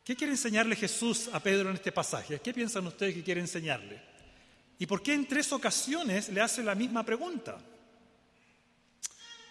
¿Qué 0.06 0.14
quiere 0.14 0.34
enseñarle 0.34 0.76
Jesús 0.76 1.28
a 1.32 1.40
Pedro 1.40 1.68
en 1.68 1.74
este 1.74 1.90
pasaje? 1.90 2.38
¿Qué 2.38 2.54
piensan 2.54 2.86
ustedes 2.86 3.12
que 3.12 3.24
quiere 3.24 3.40
enseñarle? 3.40 4.00
¿Y 4.78 4.86
por 4.86 5.02
qué 5.02 5.12
en 5.12 5.26
tres 5.26 5.52
ocasiones 5.52 6.28
le 6.28 6.40
hace 6.40 6.62
la 6.62 6.76
misma 6.76 7.02
pregunta? 7.04 7.58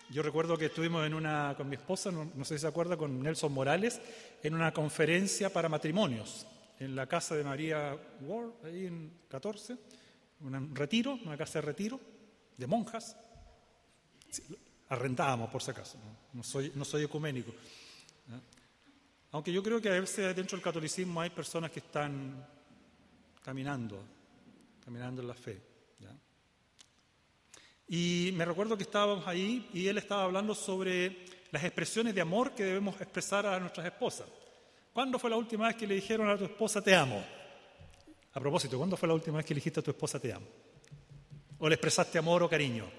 Yo 0.09 0.23
recuerdo 0.23 0.57
que 0.57 0.67
estuvimos 0.67 1.05
en 1.05 1.13
una, 1.13 1.55
con 1.57 1.67
mi 1.67 1.75
esposa, 1.75 2.09
no, 2.09 2.45
sé 2.45 2.55
si 2.55 2.61
se 2.61 2.67
acuerda, 2.67 2.95
con 2.95 3.21
Nelson 3.21 3.51
Morales, 3.51 3.99
en 4.43 4.53
una 4.53 4.71
conferencia 4.71 5.51
para 5.51 5.67
matrimonios, 5.67 6.47
en 6.79 6.95
la 6.95 7.05
casa 7.05 7.35
de 7.35 7.43
María 7.43 7.93
Ward, 8.21 8.51
ahí 8.63 8.85
en 8.85 9.11
14, 9.27 9.75
un 10.39 10.73
retiro, 10.73 11.19
una 11.25 11.35
casa 11.35 11.59
de 11.59 11.65
retiro, 11.65 11.99
de 12.55 12.65
monjas. 12.65 13.17
arrendábamos, 14.87 15.49
por 15.49 15.61
si 15.61 15.71
acaso, 15.71 15.97
no, 16.31 16.43
soy, 16.43 16.71
no 16.75 16.85
soy 16.85 17.03
ecuménico. 17.03 17.53
Aunque 19.35 19.51
yo 19.51 19.61
creo 19.61 19.81
que 19.81 19.89
a 19.89 19.99
veces 19.99 20.33
dentro 20.33 20.55
del 20.55 20.63
catolicismo 20.63 21.19
hay 21.19 21.29
personas 21.29 21.69
que 21.69 21.79
están 21.79 22.47
caminando, 23.43 24.01
caminando 24.81 25.21
en 25.21 25.27
la 25.27 25.33
fe. 25.33 25.61
Y 27.89 28.31
me 28.33 28.45
recuerdo 28.45 28.77
que 28.77 28.83
estábamos 28.83 29.27
ahí 29.27 29.69
y 29.73 29.87
él 29.87 29.97
estaba 29.97 30.23
hablando 30.23 30.55
sobre 30.55 31.25
las 31.51 31.61
expresiones 31.65 32.15
de 32.15 32.21
amor 32.21 32.55
que 32.55 32.63
debemos 32.63 32.95
expresar 33.01 33.45
a 33.45 33.59
nuestras 33.59 33.85
esposas. 33.85 34.25
¿Cuándo 34.93 35.19
fue 35.19 35.29
la 35.29 35.35
última 35.35 35.67
vez 35.67 35.75
que 35.75 35.85
le 35.85 35.95
dijeron 35.95 36.29
a 36.29 36.37
tu 36.37 36.45
esposa 36.45 36.81
te 36.81 36.95
amo? 36.95 37.21
A 38.31 38.39
propósito, 38.39 38.77
¿cuándo 38.77 38.95
fue 38.95 39.09
la 39.09 39.15
última 39.15 39.35
vez 39.35 39.45
que 39.45 39.53
le 39.53 39.57
dijiste 39.57 39.81
a 39.81 39.83
tu 39.83 39.91
esposa 39.91 40.17
te 40.17 40.31
amo? 40.31 40.47
¿O 41.59 41.67
le 41.67 41.75
expresaste 41.75 42.17
amor 42.17 42.41
o 42.41 42.49
cariño? 42.49 42.89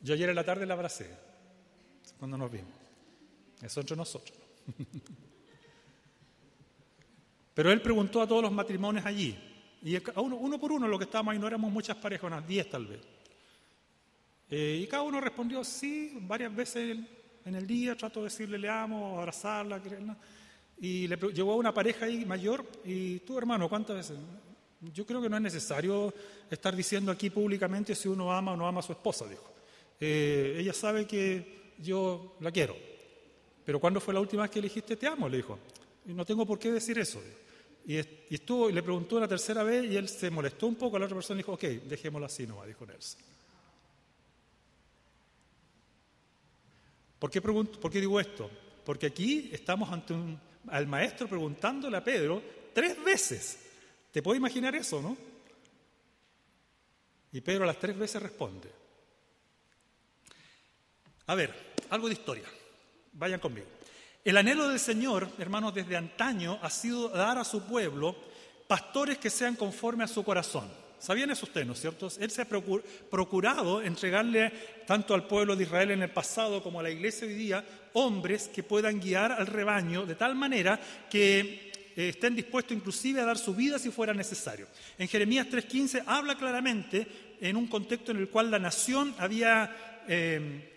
Yo 0.00 0.14
ayer 0.14 0.30
en 0.30 0.36
la 0.36 0.44
tarde 0.44 0.64
la 0.64 0.72
abracé, 0.72 1.14
cuando 2.18 2.38
nos 2.38 2.50
vimos. 2.50 2.72
Eso 3.60 3.80
entre 3.80 3.96
nosotros. 3.96 4.39
Pero 7.54 7.72
él 7.72 7.82
preguntó 7.82 8.22
a 8.22 8.26
todos 8.26 8.42
los 8.42 8.52
matrimonios 8.52 9.04
allí, 9.04 9.36
y 9.82 9.96
uno, 10.16 10.58
por 10.58 10.72
uno, 10.72 10.86
lo 10.86 10.98
que 10.98 11.04
estábamos 11.04 11.32
ahí, 11.32 11.38
no 11.38 11.46
éramos 11.46 11.72
muchas 11.72 11.96
parejas, 11.96 12.24
unas 12.24 12.46
diez 12.46 12.68
tal 12.68 12.86
vez. 12.86 13.00
Eh, 14.50 14.80
y 14.82 14.86
cada 14.86 15.02
uno 15.02 15.20
respondió 15.20 15.64
sí, 15.64 16.18
varias 16.22 16.54
veces 16.54 16.98
en 17.44 17.54
el 17.54 17.66
día, 17.66 17.96
trato 17.96 18.20
de 18.20 18.24
decirle 18.24 18.58
le 18.58 18.68
amo, 18.68 19.18
abrazarla, 19.18 19.82
quererla. 19.82 20.16
Y 20.80 21.06
le 21.08 21.16
llegó 21.32 21.56
una 21.56 21.72
pareja 21.72 22.06
ahí 22.06 22.24
mayor, 22.24 22.66
y 22.84 23.20
tú 23.20 23.38
hermano, 23.38 23.68
¿cuántas 23.68 23.96
veces? 23.96 24.18
Yo 24.94 25.04
creo 25.06 25.20
que 25.20 25.28
no 25.28 25.36
es 25.36 25.42
necesario 25.42 26.12
estar 26.50 26.74
diciendo 26.74 27.12
aquí 27.12 27.30
públicamente 27.30 27.94
si 27.94 28.08
uno 28.08 28.32
ama 28.32 28.52
o 28.52 28.56
no 28.56 28.66
ama 28.66 28.80
a 28.80 28.82
su 28.82 28.92
esposa, 28.92 29.26
dijo. 29.26 29.50
Eh, 29.98 30.56
ella 30.58 30.72
sabe 30.72 31.06
que 31.06 31.74
yo 31.78 32.36
la 32.40 32.50
quiero. 32.50 32.89
Pero 33.64 33.78
¿cuándo 33.78 34.00
fue 34.00 34.14
la 34.14 34.20
última 34.20 34.42
vez 34.42 34.50
que 34.50 34.60
le 34.60 34.68
dijiste 34.68 34.96
te 34.96 35.06
amo? 35.06 35.28
Le 35.28 35.38
dijo. 35.38 35.58
No 36.06 36.24
tengo 36.24 36.46
por 36.46 36.58
qué 36.58 36.72
decir 36.72 36.98
eso. 36.98 37.20
Y, 37.86 37.96
estuvo, 37.96 38.70
y 38.70 38.72
le 38.72 38.82
preguntó 38.82 39.18
la 39.18 39.28
tercera 39.28 39.62
vez 39.62 39.90
y 39.90 39.96
él 39.96 40.08
se 40.08 40.30
molestó 40.30 40.66
un 40.66 40.76
poco. 40.76 40.98
La 40.98 41.06
otra 41.06 41.16
persona 41.16 41.38
dijo, 41.38 41.52
ok, 41.52 41.62
dejémoslo 41.62 42.26
así 42.26 42.46
nomás, 42.46 42.66
dijo 42.66 42.86
Nelson. 42.86 43.20
¿Por 47.18 47.30
qué, 47.30 47.42
¿Por 47.42 47.90
qué 47.90 48.00
digo 48.00 48.18
esto? 48.18 48.50
Porque 48.84 49.06
aquí 49.06 49.50
estamos 49.52 49.90
ante 49.90 50.14
un, 50.14 50.40
maestro 50.86 51.28
preguntándole 51.28 51.96
a 51.96 52.04
Pedro 52.04 52.42
tres 52.72 53.02
veces. 53.02 53.58
¿Te 54.10 54.22
puedo 54.22 54.36
imaginar 54.36 54.74
eso, 54.74 55.00
no? 55.02 55.16
Y 57.32 57.40
Pedro 57.40 57.64
las 57.64 57.78
tres 57.78 57.96
veces 57.96 58.22
responde. 58.22 58.70
A 61.26 61.34
ver, 61.34 61.74
algo 61.90 62.08
de 62.08 62.14
historia. 62.14 62.46
Vayan 63.20 63.38
conmigo. 63.38 63.66
El 64.24 64.38
anhelo 64.38 64.66
del 64.66 64.80
Señor, 64.80 65.28
hermanos, 65.38 65.74
desde 65.74 65.94
antaño 65.94 66.58
ha 66.62 66.70
sido 66.70 67.10
dar 67.10 67.36
a 67.36 67.44
su 67.44 67.62
pueblo 67.64 68.16
pastores 68.66 69.18
que 69.18 69.28
sean 69.28 69.56
conforme 69.56 70.04
a 70.04 70.08
su 70.08 70.24
corazón. 70.24 70.70
¿Sabían 70.98 71.30
eso 71.30 71.44
ustedes, 71.44 71.66
no 71.66 71.74
es 71.74 71.80
cierto? 71.82 72.08
Él 72.18 72.30
se 72.30 72.40
ha 72.40 72.46
procurado 72.46 73.82
entregarle 73.82 74.50
tanto 74.86 75.12
al 75.12 75.26
pueblo 75.26 75.54
de 75.54 75.64
Israel 75.64 75.90
en 75.90 76.02
el 76.02 76.10
pasado 76.10 76.62
como 76.62 76.80
a 76.80 76.82
la 76.82 76.88
iglesia 76.88 77.26
hoy 77.26 77.34
día 77.34 77.62
hombres 77.92 78.48
que 78.48 78.62
puedan 78.62 78.98
guiar 78.98 79.32
al 79.32 79.46
rebaño 79.46 80.06
de 80.06 80.14
tal 80.14 80.34
manera 80.34 80.80
que 81.10 81.72
eh, 81.96 82.08
estén 82.08 82.34
dispuestos 82.34 82.74
inclusive 82.74 83.20
a 83.20 83.26
dar 83.26 83.36
su 83.36 83.54
vida 83.54 83.78
si 83.78 83.90
fuera 83.90 84.14
necesario. 84.14 84.66
En 84.96 85.08
Jeremías 85.08 85.46
3.15 85.46 86.04
habla 86.06 86.36
claramente 86.36 87.06
en 87.38 87.56
un 87.56 87.66
contexto 87.66 88.12
en 88.12 88.16
el 88.16 88.30
cual 88.30 88.50
la 88.50 88.58
nación 88.58 89.14
había 89.18 90.04
eh, 90.08 90.69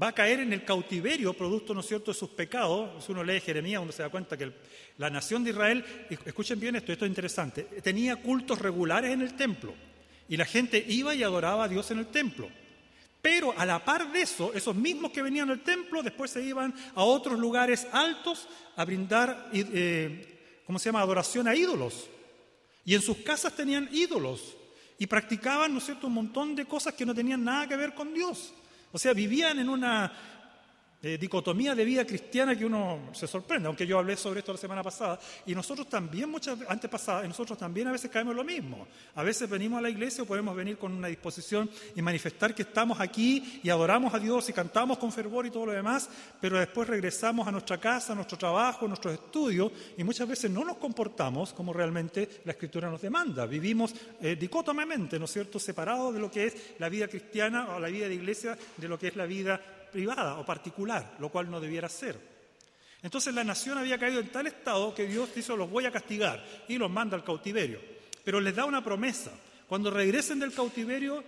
va 0.00 0.08
a 0.08 0.12
caer 0.12 0.40
en 0.40 0.52
el 0.52 0.64
cautiverio 0.64 1.32
producto, 1.32 1.72
¿no 1.72 1.82
cierto?, 1.82 2.12
de 2.12 2.18
sus 2.18 2.30
pecados. 2.30 3.04
Si 3.04 3.12
uno 3.12 3.24
lee 3.24 3.40
Jeremías, 3.40 3.80
uno 3.82 3.92
se 3.92 4.02
da 4.02 4.10
cuenta 4.10 4.36
que 4.36 4.52
la 4.98 5.10
nación 5.10 5.42
de 5.42 5.50
Israel, 5.50 5.84
escuchen 6.24 6.60
bien 6.60 6.76
esto, 6.76 6.92
esto 6.92 7.04
es 7.04 7.10
interesante, 7.10 7.62
tenía 7.82 8.16
cultos 8.16 8.58
regulares 8.58 9.12
en 9.12 9.22
el 9.22 9.34
templo 9.34 9.74
y 10.28 10.36
la 10.36 10.44
gente 10.44 10.84
iba 10.86 11.14
y 11.14 11.22
adoraba 11.22 11.64
a 11.64 11.68
Dios 11.68 11.90
en 11.90 11.98
el 11.98 12.06
templo. 12.06 12.48
Pero 13.22 13.54
a 13.58 13.66
la 13.66 13.84
par 13.84 14.12
de 14.12 14.20
eso, 14.20 14.52
esos 14.54 14.76
mismos 14.76 15.10
que 15.10 15.22
venían 15.22 15.50
al 15.50 15.64
templo 15.64 16.02
después 16.02 16.30
se 16.30 16.42
iban 16.42 16.74
a 16.94 17.02
otros 17.02 17.38
lugares 17.38 17.86
altos 17.90 18.46
a 18.76 18.84
brindar, 18.84 19.50
eh, 19.52 20.62
¿cómo 20.66 20.78
se 20.78 20.86
llama?, 20.86 21.00
adoración 21.00 21.48
a 21.48 21.56
ídolos. 21.56 22.08
Y 22.84 22.94
en 22.94 23.02
sus 23.02 23.16
casas 23.18 23.56
tenían 23.56 23.88
ídolos 23.90 24.56
y 24.98 25.06
practicaban, 25.06 25.74
¿no 25.74 25.80
cierto?, 25.80 26.06
un 26.06 26.14
montón 26.14 26.54
de 26.54 26.66
cosas 26.66 26.94
que 26.94 27.06
no 27.06 27.14
tenían 27.14 27.42
nada 27.42 27.66
que 27.66 27.76
ver 27.76 27.94
con 27.94 28.14
Dios. 28.14 28.52
O 28.96 28.98
sea, 28.98 29.12
vivían 29.12 29.58
en 29.58 29.68
una 29.68 30.10
dicotomía 31.02 31.74
de 31.74 31.84
vida 31.84 32.04
cristiana 32.04 32.56
que 32.56 32.64
uno 32.64 33.10
se 33.12 33.26
sorprende, 33.26 33.68
aunque 33.68 33.86
yo 33.86 33.98
hablé 33.98 34.16
sobre 34.16 34.40
esto 34.40 34.52
la 34.52 34.58
semana 34.58 34.82
pasada, 34.82 35.18
y 35.46 35.54
nosotros 35.54 35.88
también, 35.88 36.28
muchas 36.28 36.58
antes 36.68 36.90
nosotros 37.28 37.58
también 37.58 37.88
a 37.88 37.92
veces 37.92 38.10
caemos 38.10 38.32
en 38.32 38.36
lo 38.38 38.44
mismo. 38.44 38.88
A 39.14 39.22
veces 39.22 39.48
venimos 39.48 39.78
a 39.78 39.82
la 39.82 39.90
iglesia 39.90 40.24
o 40.24 40.26
podemos 40.26 40.56
venir 40.56 40.78
con 40.78 40.92
una 40.92 41.08
disposición 41.08 41.70
y 41.94 42.02
manifestar 42.02 42.54
que 42.54 42.62
estamos 42.62 42.98
aquí 43.00 43.60
y 43.62 43.70
adoramos 43.70 44.14
a 44.14 44.18
Dios 44.18 44.48
y 44.48 44.52
cantamos 44.52 44.98
con 44.98 45.12
fervor 45.12 45.46
y 45.46 45.50
todo 45.50 45.66
lo 45.66 45.72
demás, 45.72 46.08
pero 46.40 46.58
después 46.58 46.88
regresamos 46.88 47.46
a 47.46 47.52
nuestra 47.52 47.78
casa, 47.78 48.12
a 48.12 48.16
nuestro 48.16 48.38
trabajo, 48.38 48.86
a 48.86 48.88
nuestros 48.88 49.14
estudios, 49.14 49.70
y 49.96 50.04
muchas 50.04 50.28
veces 50.28 50.50
no 50.50 50.64
nos 50.64 50.78
comportamos 50.78 51.52
como 51.52 51.72
realmente 51.72 52.40
la 52.44 52.52
Escritura 52.52 52.90
nos 52.90 53.02
demanda. 53.02 53.46
Vivimos 53.46 53.94
eh, 54.20 54.36
¿no 55.18 55.24
es 55.24 55.30
cierto?, 55.30 55.58
separados 55.58 56.14
de 56.14 56.20
lo 56.20 56.30
que 56.30 56.46
es 56.46 56.74
la 56.78 56.88
vida 56.88 57.08
cristiana 57.08 57.76
o 57.76 57.80
la 57.80 57.88
vida 57.88 58.08
de 58.08 58.14
iglesia, 58.14 58.56
de 58.76 58.88
lo 58.88 58.98
que 58.98 59.08
es 59.08 59.16
la 59.16 59.26
vida 59.26 59.60
privada 59.90 60.38
o 60.38 60.46
particular, 60.46 61.16
lo 61.18 61.28
cual 61.28 61.50
no 61.50 61.60
debiera 61.60 61.88
ser. 61.88 62.18
Entonces 63.02 63.34
la 63.34 63.44
nación 63.44 63.78
había 63.78 63.98
caído 63.98 64.20
en 64.20 64.28
tal 64.28 64.46
estado 64.46 64.94
que 64.94 65.06
Dios 65.06 65.34
dice, 65.34 65.56
los 65.56 65.70
voy 65.70 65.86
a 65.86 65.92
castigar 65.92 66.44
y 66.68 66.76
los 66.76 66.90
manda 66.90 67.16
al 67.16 67.24
cautiverio. 67.24 67.80
Pero 68.24 68.40
les 68.40 68.54
da 68.54 68.64
una 68.64 68.82
promesa. 68.82 69.30
Cuando 69.68 69.90
regresen 69.90 70.40
del 70.40 70.52
cautiverio, 70.52 71.22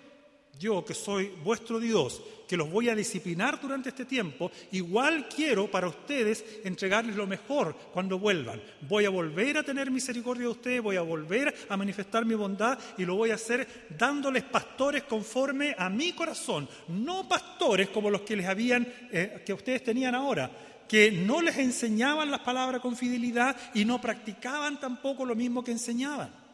yo 0.59 0.85
que 0.85 0.95
soy 0.95 1.33
vuestro 1.45 1.79
Dios, 1.79 2.21
que 2.49 2.57
los 2.57 2.71
voy 2.71 2.89
a 2.89 2.95
disciplinar 2.95 3.61
durante 3.61 3.91
este 3.91 4.05
tiempo, 4.05 4.51
igual 4.73 5.29
quiero 5.29 5.71
para 5.71 5.87
ustedes 5.87 6.45
entregarles 6.65 7.15
lo 7.15 7.27
mejor 7.27 7.77
cuando 7.93 8.19
vuelvan. 8.19 8.61
Voy 8.89 9.05
a 9.05 9.11
volver 9.11 9.59
a 9.59 9.63
tener 9.63 9.91
misericordia 9.91 10.45
de 10.45 10.49
ustedes, 10.49 10.83
voy 10.83 10.97
a 10.97 11.03
volver 11.03 11.55
a 11.69 11.77
manifestar 11.77 12.25
mi 12.25 12.35
bondad 12.35 12.79
y 12.97 13.05
lo 13.05 13.17
voy 13.17 13.31
a 13.31 13.35
hacer 13.35 13.87
dándoles 13.97 14.45
pastores 14.45 15.05
conforme 15.05 15.75
a 15.79 15.91
mi 15.91 16.13
corazón, 16.13 16.69
no 16.89 17.29
pastores 17.29 17.91
como 17.91 18.11
los 18.11 18.23
que 18.23 18.37
les 18.37 18.47
habían, 18.47 18.87
eh, 19.13 19.43
que 19.45 19.53
ustedes 19.53 19.85
tenían 19.85 20.15
ahora, 20.15 20.51
que 20.89 21.13
no 21.13 21.43
les 21.43 21.59
enseñaban 21.59 22.31
las 22.31 22.41
palabras 22.41 22.81
con 22.81 22.97
fidelidad 22.97 23.55
y 23.75 23.85
no 23.85 24.01
practicaban 24.01 24.81
tampoco 24.81 25.27
lo 25.27 25.37
mismo 25.37 25.63
que 25.63 25.73
enseñaban. 25.73 26.48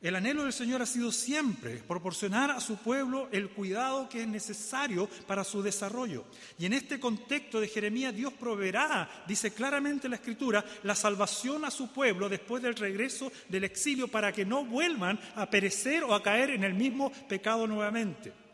El 0.00 0.14
anhelo 0.14 0.44
del 0.44 0.52
Señor 0.52 0.80
ha 0.80 0.86
sido 0.86 1.10
siempre 1.10 1.82
proporcionar 1.86 2.52
a 2.52 2.60
su 2.60 2.76
pueblo 2.76 3.28
el 3.32 3.50
cuidado 3.50 4.08
que 4.08 4.22
es 4.22 4.28
necesario 4.28 5.08
para 5.26 5.42
su 5.42 5.60
desarrollo. 5.60 6.24
Y 6.56 6.66
en 6.66 6.72
este 6.72 7.00
contexto 7.00 7.60
de 7.60 7.66
Jeremías, 7.66 8.14
Dios 8.14 8.32
proveerá, 8.32 9.24
dice 9.26 9.52
claramente 9.52 10.08
la 10.08 10.14
Escritura, 10.14 10.64
la 10.84 10.94
salvación 10.94 11.64
a 11.64 11.72
su 11.72 11.92
pueblo 11.92 12.28
después 12.28 12.62
del 12.62 12.76
regreso 12.76 13.32
del 13.48 13.64
exilio 13.64 14.06
para 14.06 14.30
que 14.30 14.44
no 14.44 14.64
vuelvan 14.64 15.18
a 15.34 15.50
perecer 15.50 16.04
o 16.04 16.14
a 16.14 16.22
caer 16.22 16.50
en 16.50 16.62
el 16.62 16.74
mismo 16.74 17.10
pecado 17.28 17.66
nuevamente. 17.66 18.47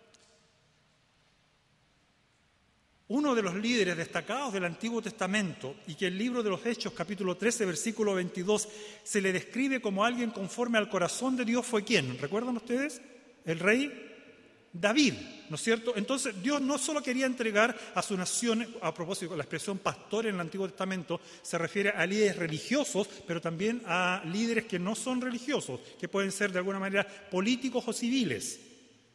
Uno 3.08 3.34
de 3.34 3.42
los 3.42 3.54
líderes 3.54 3.96
destacados 3.96 4.52
del 4.52 4.64
Antiguo 4.64 5.02
Testamento 5.02 5.76
y 5.86 5.94
que 5.94 6.06
el 6.06 6.16
libro 6.16 6.42
de 6.42 6.50
los 6.50 6.64
Hechos 6.64 6.94
capítulo 6.94 7.36
13 7.36 7.66
versículo 7.66 8.14
22 8.14 8.68
se 9.02 9.20
le 9.20 9.32
describe 9.32 9.80
como 9.80 10.04
alguien 10.04 10.30
conforme 10.30 10.78
al 10.78 10.88
corazón 10.88 11.36
de 11.36 11.44
Dios 11.44 11.66
fue 11.66 11.84
quién? 11.84 12.18
¿Recuerdan 12.18 12.56
ustedes? 12.56 13.02
El 13.44 13.58
rey 13.58 14.12
David, 14.72 15.14
¿no 15.50 15.56
es 15.56 15.62
cierto? 15.62 15.92
Entonces 15.96 16.42
Dios 16.42 16.60
no 16.62 16.78
solo 16.78 17.02
quería 17.02 17.26
entregar 17.26 17.78
a 17.94 18.02
su 18.02 18.16
nación, 18.16 18.66
a 18.80 18.92
propósito, 18.92 19.36
la 19.36 19.44
expresión 19.44 19.78
pastor 19.78 20.26
en 20.26 20.34
el 20.36 20.40
Antiguo 20.40 20.66
Testamento 20.66 21.20
se 21.42 21.58
refiere 21.58 21.90
a 21.90 22.06
líderes 22.06 22.36
religiosos, 22.36 23.08
pero 23.26 23.40
también 23.40 23.82
a 23.86 24.22
líderes 24.24 24.64
que 24.64 24.78
no 24.78 24.94
son 24.94 25.20
religiosos, 25.20 25.78
que 26.00 26.08
pueden 26.08 26.32
ser 26.32 26.50
de 26.50 26.58
alguna 26.58 26.80
manera 26.80 27.06
políticos 27.06 27.84
o 27.86 27.92
civiles, 27.92 28.58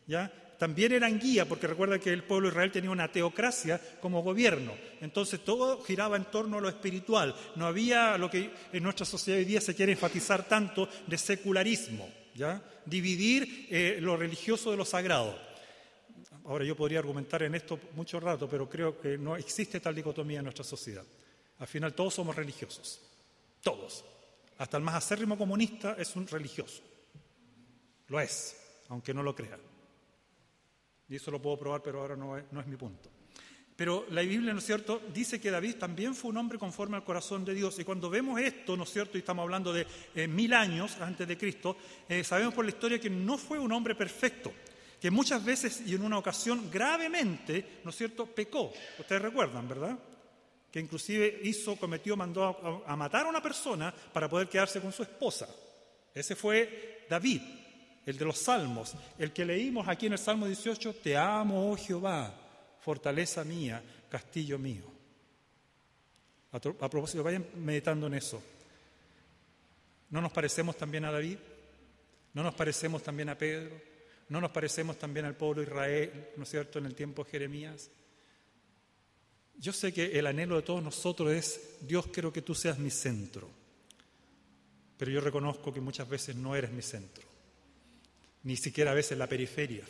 ¿ya? 0.07 0.31
También 0.59 0.91
eran 0.91 1.17
guía, 1.17 1.47
porque 1.47 1.67
recuerda 1.67 1.99
que 1.99 2.11
el 2.11 2.25
pueblo 2.25 2.47
de 2.47 2.51
Israel 2.51 2.71
tenía 2.71 2.91
una 2.91 3.09
teocracia 3.09 3.79
como 4.01 4.21
gobierno. 4.21 4.73
Entonces 4.99 5.39
todo 5.39 5.81
giraba 5.81 6.17
en 6.17 6.25
torno 6.25 6.57
a 6.57 6.61
lo 6.61 6.67
espiritual. 6.67 7.33
No 7.55 7.65
había 7.65 8.17
lo 8.17 8.29
que 8.29 8.51
en 8.73 8.83
nuestra 8.83 9.05
sociedad 9.05 9.39
hoy 9.39 9.45
día 9.45 9.61
se 9.61 9.73
quiere 9.73 9.93
enfatizar 9.93 10.49
tanto 10.49 10.89
de 11.07 11.17
secularismo, 11.17 12.09
¿ya? 12.35 12.61
Dividir 12.85 13.67
eh, 13.69 13.99
lo 14.01 14.17
religioso 14.17 14.69
de 14.69 14.75
lo 14.75 14.83
sagrado. 14.83 15.39
Ahora 16.43 16.65
yo 16.65 16.75
podría 16.75 16.99
argumentar 16.99 17.41
en 17.43 17.55
esto 17.55 17.79
mucho 17.95 18.19
rato, 18.19 18.49
pero 18.49 18.69
creo 18.69 18.99
que 18.99 19.17
no 19.17 19.37
existe 19.37 19.79
tal 19.79 19.95
dicotomía 19.95 20.39
en 20.39 20.43
nuestra 20.43 20.65
sociedad. 20.65 21.05
Al 21.59 21.67
final 21.67 21.93
todos 21.93 22.15
somos 22.15 22.35
religiosos, 22.35 22.99
todos. 23.63 24.03
Hasta 24.57 24.75
el 24.75 24.83
más 24.83 24.95
acérrimo 24.95 25.37
comunista 25.37 25.95
es 25.97 26.13
un 26.17 26.27
religioso. 26.27 26.81
Lo 28.09 28.19
es, 28.19 28.57
aunque 28.89 29.13
no 29.13 29.23
lo 29.23 29.33
crea. 29.33 29.57
Y 31.09 31.15
eso 31.15 31.31
lo 31.31 31.41
puedo 31.41 31.57
probar, 31.57 31.81
pero 31.81 32.01
ahora 32.01 32.15
no 32.15 32.37
es, 32.37 32.67
mi 32.67 32.75
punto. 32.75 33.09
Pero 33.75 34.05
la 34.09 34.21
Biblia, 34.21 34.53
¿no 34.53 34.59
es 34.59 34.65
cierto?, 34.65 35.01
dice 35.13 35.39
que 35.39 35.49
David 35.49 35.75
también 35.75 36.13
fue 36.13 36.31
un 36.31 36.37
hombre 36.37 36.59
conforme 36.59 36.97
al 36.97 37.03
corazón 37.03 37.45
de 37.45 37.53
Dios. 37.53 37.79
Y 37.79 37.85
cuando 37.85 38.09
vemos 38.09 38.39
esto, 38.39 38.75
¿no 38.75 38.83
es 38.83 38.91
cierto?, 38.91 39.17
y 39.17 39.19
estamos 39.19 39.43
hablando 39.43 39.71
de 39.71 39.87
eh, 40.15 40.27
mil 40.27 40.53
años 40.53 40.97
antes 40.99 41.27
de 41.27 41.37
Cristo, 41.37 41.77
eh, 42.07 42.23
sabemos 42.23 42.53
por 42.53 42.65
la 42.65 42.71
historia 42.71 42.99
que 42.99 43.09
no 43.09 43.37
fue 43.37 43.57
un 43.57 43.71
hombre 43.71 43.95
perfecto 43.95 44.51
que 44.99 45.09
muchas 45.09 45.43
veces 45.43 45.81
y 45.85 45.95
en 45.95 46.03
una 46.03 46.17
ocasión 46.17 46.69
gravemente, 46.69 47.79
¿no 47.83 47.89
es 47.89 47.95
cierto?, 47.95 48.25
pecó. 48.25 48.73
Ustedes 48.97 49.21
recuerdan, 49.21 49.67
¿verdad? 49.67 49.97
Que 50.71 50.79
inclusive 50.79 51.39
hizo, 51.43 51.77
cometió, 51.77 52.17
mandó 52.17 52.83
a, 52.85 52.95
matar 52.95 53.25
a 53.25 53.29
una 53.29 53.41
persona 53.41 53.93
para 54.13 54.29
poder 54.29 54.49
quedarse 54.49 54.81
con 54.81 54.91
su 54.91 55.03
esposa. 55.03 55.47
Ese 56.13 56.35
fue 56.35 57.05
David, 57.09 57.41
el 58.09 58.17
de 58.17 58.25
los 58.25 58.37
salmos, 58.37 58.93
el 59.17 59.31
que 59.31 59.45
leímos 59.45 59.87
aquí 59.87 60.07
en 60.07 60.13
el 60.13 60.19
Salmo 60.19 60.45
18, 60.45 60.95
Te 60.95 61.15
amo, 61.15 61.71
oh 61.71 61.77
Jehová, 61.77 62.33
fortaleza 62.81 63.43
mía, 63.43 63.83
castillo 64.09 64.57
mío. 64.57 64.83
A, 66.51 66.59
propósito, 66.59 67.23
vayan 67.23 67.45
meditando 67.57 68.07
en 68.07 68.15
eso. 68.15 68.41
¿No 70.09 70.21
nos 70.21 70.31
parecemos 70.31 70.75
también 70.75 71.05
a 71.05 71.11
David? 71.11 71.37
¿No 72.33 72.41
nos 72.41 72.55
parecemos 72.55 73.03
también 73.03 73.29
a 73.29 73.37
Pedro? 73.37 73.79
¿No 74.29 74.41
nos 74.41 74.51
parecemos 74.51 74.97
también 74.97 75.25
al 75.25 75.35
pueblo 75.35 75.61
de 75.61 75.67
Israel, 75.67 76.29
¿no 76.37 76.43
es 76.43 76.49
cierto?, 76.49 76.79
en 76.79 76.85
el 76.85 76.95
tiempo 76.95 77.23
de 77.23 77.29
Jeremías. 77.29 77.91
Yo 79.57 79.73
sé 79.73 79.93
que 79.93 80.17
el 80.17 80.25
anhelo 80.25 80.55
de 80.55 80.61
todos 80.61 80.81
nosotros 80.81 81.31
es, 81.31 81.77
Dios 81.81 82.07
quiero 82.07 82.31
que 82.31 82.41
tú 82.41 82.55
seas 82.55 82.79
mi 82.79 82.89
centro, 82.89 83.49
pero 84.97 85.11
yo 85.11 85.19
reconozco 85.19 85.73
que 85.73 85.81
muchas 85.81 86.07
veces 86.07 86.35
no 86.35 86.55
eres 86.55 86.71
mi 86.71 86.81
centro, 86.81 87.28
ni 88.43 88.55
siquiera 88.55 88.91
a 88.91 88.95
veces 88.95 89.17
la 89.17 89.27
periferia, 89.27 89.83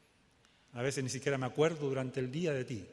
a 0.72 0.82
veces 0.82 1.02
ni 1.02 1.10
siquiera 1.10 1.38
me 1.38 1.46
acuerdo 1.46 1.88
durante 1.88 2.20
el 2.20 2.30
día 2.30 2.52
de 2.52 2.64
ti. 2.64 2.84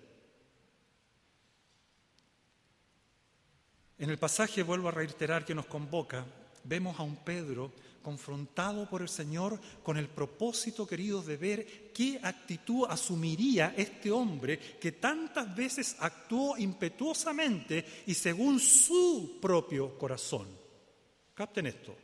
En 4.00 4.10
el 4.10 4.18
pasaje 4.18 4.64
vuelvo 4.64 4.88
a 4.88 4.92
reiterar 4.92 5.46
que 5.46 5.54
nos 5.54 5.66
convoca, 5.66 6.26
vemos 6.64 7.00
a 7.00 7.04
un 7.04 7.18
Pedro 7.18 7.72
confrontado 8.02 8.90
por 8.90 9.02
el 9.02 9.10
Señor 9.10 9.60
con 9.84 9.98
el 9.98 10.08
propósito, 10.08 10.88
queridos, 10.88 11.26
de 11.26 11.38
ver 11.38 11.92
qué 11.94 12.20
actitud 12.24 12.86
asumiría 12.90 13.74
este 13.76 14.10
hombre 14.10 14.58
que 14.58 14.94
tantas 14.94 15.54
veces 15.56 15.96
actuó 16.00 16.58
impetuosamente 16.58 18.04
y 18.08 18.14
según 18.14 18.60
su 18.60 19.38
propio 19.42 19.98
corazón. 19.98 20.48
Capten 21.36 21.68
esto. 21.68 21.96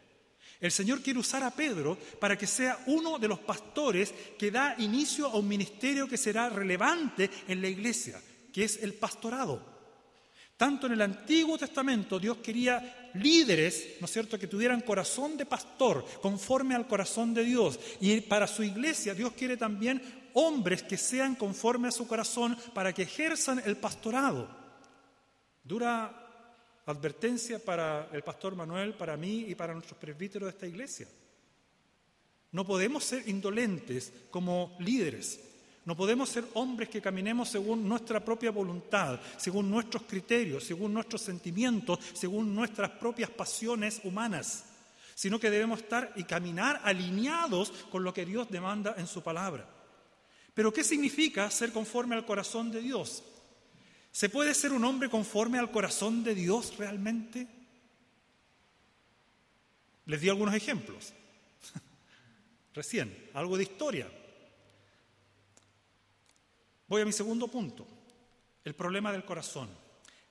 El 0.65 0.71
Señor 0.71 1.03
quiere 1.03 1.19
usar 1.19 1.43
a 1.43 1.51
Pedro 1.51 1.95
para 2.19 2.35
que 2.35 2.47
sea 2.47 2.79
uno 2.87 3.19
de 3.19 3.27
los 3.27 3.37
pastores 3.37 4.11
que 4.35 4.49
da 4.49 4.73
inicio 4.79 5.27
a 5.27 5.37
un 5.37 5.47
ministerio 5.47 6.07
que 6.07 6.17
será 6.17 6.49
relevante 6.49 7.29
en 7.47 7.61
la 7.61 7.67
iglesia, 7.67 8.19
que 8.51 8.63
es 8.63 8.81
el 8.81 8.95
pastorado. 8.95 9.61
Tanto 10.57 10.87
en 10.87 10.93
el 10.93 11.03
Antiguo 11.03 11.55
Testamento 11.55 12.17
Dios 12.17 12.37
quería 12.37 13.11
líderes, 13.13 13.97
¿no 14.01 14.05
es 14.05 14.11
cierto?, 14.11 14.39
que 14.39 14.47
tuvieran 14.47 14.81
corazón 14.81 15.37
de 15.37 15.45
pastor, 15.45 16.03
conforme 16.19 16.73
al 16.73 16.87
corazón 16.87 17.35
de 17.35 17.43
Dios. 17.43 17.79
Y 18.01 18.21
para 18.21 18.47
su 18.47 18.63
iglesia 18.63 19.13
Dios 19.13 19.33
quiere 19.33 19.57
también 19.57 20.01
hombres 20.33 20.81
que 20.81 20.97
sean 20.97 21.35
conforme 21.35 21.89
a 21.89 21.91
su 21.91 22.07
corazón 22.07 22.57
para 22.73 22.91
que 22.91 23.03
ejerzan 23.03 23.61
el 23.63 23.77
pastorado. 23.77 24.49
Dura 25.63 26.24
advertencia 26.85 27.59
para 27.59 28.09
el 28.13 28.23
pastor 28.23 28.55
Manuel, 28.55 28.93
para 28.93 29.17
mí 29.17 29.45
y 29.47 29.55
para 29.55 29.73
nuestros 29.73 29.97
presbíteros 29.97 30.47
de 30.47 30.51
esta 30.51 30.67
iglesia. 30.67 31.07
No 32.51 32.65
podemos 32.65 33.03
ser 33.03 33.27
indolentes 33.27 34.13
como 34.31 34.75
líderes. 34.79 35.39
No 35.83 35.95
podemos 35.95 36.29
ser 36.29 36.45
hombres 36.53 36.89
que 36.89 37.01
caminemos 37.01 37.49
según 37.49 37.87
nuestra 37.87 38.23
propia 38.23 38.49
voluntad, 38.49 39.19
según 39.37 39.69
nuestros 39.69 40.03
criterios, 40.03 40.63
según 40.63 40.93
nuestros 40.93 41.21
sentimientos, 41.21 41.99
según 42.13 42.55
nuestras 42.55 42.91
propias 42.91 43.29
pasiones 43.29 44.01
humanas, 44.03 44.65
sino 45.13 45.39
que 45.39 45.51
debemos 45.51 45.81
estar 45.81 46.11
y 46.15 46.23
caminar 46.23 46.81
alineados 46.83 47.71
con 47.91 48.03
lo 48.03 48.13
que 48.13 48.25
Dios 48.25 48.49
demanda 48.49 48.95
en 48.97 49.05
su 49.05 49.21
palabra. 49.21 49.69
Pero 50.55 50.73
¿qué 50.73 50.83
significa 50.83 51.51
ser 51.51 51.71
conforme 51.71 52.15
al 52.15 52.25
corazón 52.25 52.71
de 52.71 52.81
Dios? 52.81 53.23
¿Se 54.15 54.29
puede 54.29 54.53
ser 54.53 54.71
un 54.71 54.85
hombre 54.85 55.09
conforme 55.09 55.59
al 55.59 55.71
corazón 55.71 56.23
de 56.23 56.33
Dios 56.33 56.77
realmente? 56.77 57.49
Les 60.05 60.21
di 60.21 60.29
algunos 60.29 60.55
ejemplos. 60.55 61.11
Recién, 62.73 63.29
algo 63.33 63.57
de 63.57 63.63
historia. 63.63 64.09
Voy 66.87 67.01
a 67.01 67.05
mi 67.05 67.11
segundo 67.11 67.49
punto, 67.49 67.85
el 68.63 68.73
problema 68.73 69.11
del 69.11 69.25
corazón. 69.25 69.67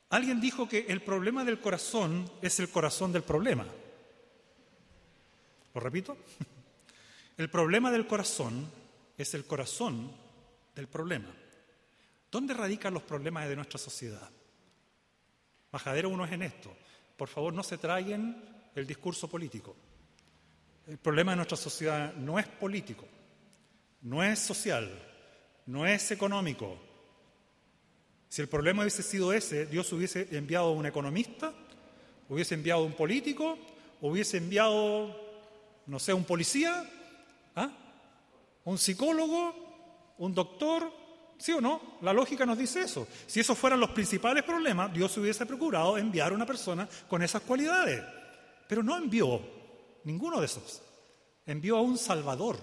Alguien 0.08 0.40
dijo 0.40 0.66
que 0.66 0.86
el 0.88 1.02
problema 1.02 1.44
del 1.44 1.60
corazón 1.60 2.32
es 2.40 2.58
el 2.60 2.70
corazón 2.70 3.12
del 3.12 3.22
problema. 3.22 3.66
¿Lo 5.74 5.80
repito? 5.82 6.16
El 7.36 7.50
problema 7.50 7.90
del 7.90 8.06
corazón 8.06 8.70
es 9.18 9.34
el 9.34 9.44
corazón 9.44 10.10
del 10.76 10.86
problema. 10.86 11.43
¿Dónde 12.34 12.52
radican 12.52 12.92
los 12.92 13.04
problemas 13.04 13.48
de 13.48 13.54
nuestra 13.54 13.78
sociedad? 13.78 14.28
Majadero 15.70 16.08
uno 16.08 16.24
es 16.24 16.32
en 16.32 16.42
esto. 16.42 16.76
Por 17.16 17.28
favor, 17.28 17.54
no 17.54 17.62
se 17.62 17.78
traigan 17.78 18.42
el 18.74 18.88
discurso 18.88 19.28
político. 19.28 19.76
El 20.88 20.98
problema 20.98 21.30
de 21.30 21.36
nuestra 21.36 21.56
sociedad 21.56 22.12
no 22.14 22.36
es 22.40 22.48
político, 22.48 23.04
no 24.02 24.24
es 24.24 24.40
social, 24.40 24.90
no 25.66 25.86
es 25.86 26.10
económico. 26.10 26.76
Si 28.28 28.42
el 28.42 28.48
problema 28.48 28.82
hubiese 28.82 29.04
sido 29.04 29.32
ese, 29.32 29.66
Dios 29.66 29.92
hubiese 29.92 30.26
enviado 30.36 30.66
a 30.66 30.72
un 30.72 30.86
economista, 30.86 31.52
hubiese 32.28 32.56
enviado 32.56 32.80
a 32.80 32.86
un 32.86 32.94
político, 32.94 33.56
hubiese 34.00 34.38
enviado, 34.38 35.16
no 35.86 36.00
sé, 36.00 36.12
un 36.12 36.24
policía, 36.24 36.84
¿ah? 37.54 37.70
un 38.64 38.76
psicólogo, 38.76 39.54
un 40.18 40.34
doctor, 40.34 41.03
¿sí 41.44 41.52
o 41.52 41.60
no? 41.60 41.98
La 42.00 42.12
lógica 42.12 42.46
nos 42.46 42.56
dice 42.56 42.82
eso. 42.82 43.06
Si 43.26 43.40
esos 43.40 43.58
fueran 43.58 43.80
los 43.80 43.90
principales 43.90 44.44
problemas, 44.44 44.92
Dios 44.92 45.16
hubiese 45.18 45.44
procurado 45.44 45.98
enviar 45.98 46.32
a 46.32 46.34
una 46.34 46.46
persona 46.46 46.88
con 47.08 47.22
esas 47.22 47.42
cualidades. 47.42 48.02
Pero 48.68 48.82
no 48.82 48.96
envió 48.96 49.40
ninguno 50.04 50.40
de 50.40 50.46
esos. 50.46 50.80
Envió 51.44 51.76
a 51.76 51.82
un 51.82 51.98
Salvador. 51.98 52.58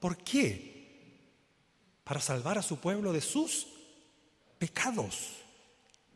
¿Por 0.00 0.16
qué? 0.18 0.78
para 2.08 2.20
salvar 2.22 2.56
a 2.56 2.62
su 2.62 2.78
pueblo 2.78 3.12
de 3.12 3.20
sus 3.20 3.66
pecados. 4.58 5.28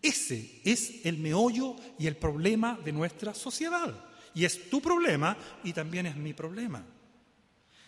Ese 0.00 0.62
es 0.64 1.04
el 1.04 1.18
meollo 1.18 1.76
y 1.98 2.06
el 2.06 2.16
problema 2.16 2.78
de 2.82 2.92
nuestra 2.92 3.34
sociedad. 3.34 3.94
Y 4.34 4.46
es 4.46 4.70
tu 4.70 4.80
problema 4.80 5.36
y 5.62 5.74
también 5.74 6.06
es 6.06 6.16
mi 6.16 6.32
problema. 6.32 6.82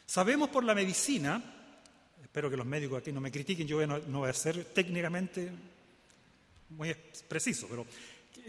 Sabemos 0.05 0.51
por 0.51 0.65
la 0.65 0.75
medicina, 0.75 1.54
espero 2.35 2.51
que 2.51 2.57
los 2.57 2.67
médicos 2.67 2.99
aquí 2.99 3.13
no 3.13 3.21
me 3.21 3.31
critiquen, 3.31 3.65
yo 3.65 3.87
no, 3.87 4.01
voy 4.19 4.29
a 4.29 4.33
ser 4.33 4.65
técnicamente 4.65 5.53
muy 6.71 6.93
preciso, 7.29 7.69
pero 7.71 7.87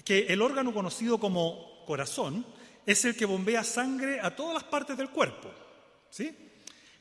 que 0.03 0.25
el 0.25 0.41
órgano 0.41 0.73
conocido 0.73 1.19
como 1.19 1.85
corazón 1.85 2.43
es 2.83 3.05
el 3.05 3.15
que 3.15 3.25
bombea 3.25 3.63
sangre 3.63 4.19
a 4.19 4.35
todas 4.35 4.55
las 4.55 4.63
partes 4.63 4.97
del 4.97 5.11
cuerpo. 5.11 5.51
¿sí? 6.09 6.35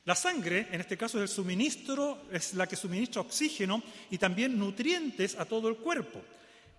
La 0.04 0.14
sangre, 0.14 0.68
en 0.72 0.78
este 0.78 0.98
caso, 0.98 1.16
es 1.16 1.30
el 1.30 1.34
suministro, 1.34 2.26
es 2.30 2.52
la 2.52 2.66
que 2.66 2.76
suministra 2.76 3.22
oxígeno 3.22 3.82
y 4.10 4.18
también 4.18 4.58
nutrientes 4.58 5.36
a 5.38 5.46
todo 5.46 5.70
el 5.70 5.76
cuerpo. 5.76 6.20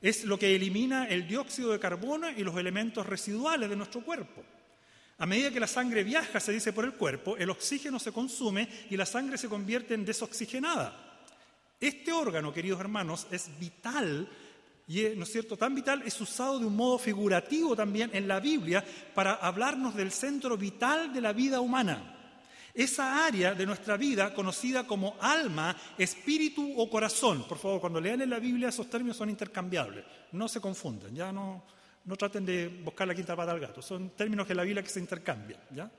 Es 0.04 0.24
lo 0.24 0.38
que 0.38 0.56
elimina 0.56 1.08
el 1.08 1.28
dióxido 1.28 1.72
de 1.72 1.80
carbono 1.80 2.30
y 2.30 2.44
los 2.44 2.56
elementos 2.58 3.08
residuales 3.08 3.72
de 3.72 3.76
nuestro 3.76 4.02
cuerpo. 4.02 4.44
A 5.18 5.26
medida 5.26 5.52
que 5.52 5.60
la 5.60 5.68
sangre 5.68 6.04
viaja, 6.04 6.40
se 6.40 6.52
dice, 6.52 6.74
por 6.74 6.84
el 6.84 6.94
cuerpo, 6.94 7.38
el 7.38 7.50
oxígeno 7.50 8.00
se 8.00 8.12
consume 8.12 8.68
y 8.90 8.98
la 8.98 9.06
sangre 9.06 9.38
se 9.38 9.48
convierte 9.48 9.94
en 9.94 10.04
desoxigenada. 10.04 11.22
Este 11.80 12.12
órgano, 12.12 12.54
queridos 12.54 12.80
hermanos, 12.82 13.28
es 13.32 13.50
vital 13.60 14.28
y, 14.88 15.04
¿no 15.16 15.24
es 15.24 15.32
cierto?, 15.32 15.58
tan 15.58 15.74
vital 15.74 16.04
es 16.06 16.20
usado 16.22 16.60
de 16.60 16.66
un 16.66 16.76
modo 16.76 17.00
figurativo 17.00 17.76
también 17.76 18.12
en 18.14 18.28
la 18.28 18.40
Biblia 18.40 18.84
para 19.14 19.34
hablarnos 19.36 19.96
del 19.96 20.12
centro 20.12 20.58
vital 20.58 21.12
de 21.14 21.22
la 21.22 21.34
vida 21.34 21.60
humana. 21.60 22.12
Esa 22.74 23.26
área 23.26 23.56
de 23.56 23.66
nuestra 23.66 23.96
vida 23.96 24.34
conocida 24.34 24.86
como 24.86 25.16
alma, 25.22 25.76
espíritu 25.98 26.78
o 26.78 26.90
corazón. 26.90 27.48
Por 27.48 27.58
favor, 27.58 27.80
cuando 27.80 28.02
lean 28.02 28.22
en 28.22 28.30
la 28.30 28.40
Biblia 28.40 28.68
esos 28.68 28.90
términos 28.90 29.16
son 29.16 29.30
intercambiables. 29.30 30.04
No 30.34 30.50
se 30.50 30.60
confundan, 30.60 31.16
ya 31.16 31.32
no, 31.32 31.64
no 32.06 32.16
traten 32.16 32.46
de 32.46 32.68
buscar 32.68 33.08
la 33.08 33.16
quinta 33.16 33.36
pata 33.36 33.52
al 33.52 33.60
gato. 33.60 33.82
Son 33.82 34.12
términos 34.12 34.48
de 34.48 34.56
la 34.56 34.64
Biblia 34.64 34.84
que 34.84 34.90
se 34.90 35.00
intercambian, 35.00 35.60
¿ya? 35.72 35.90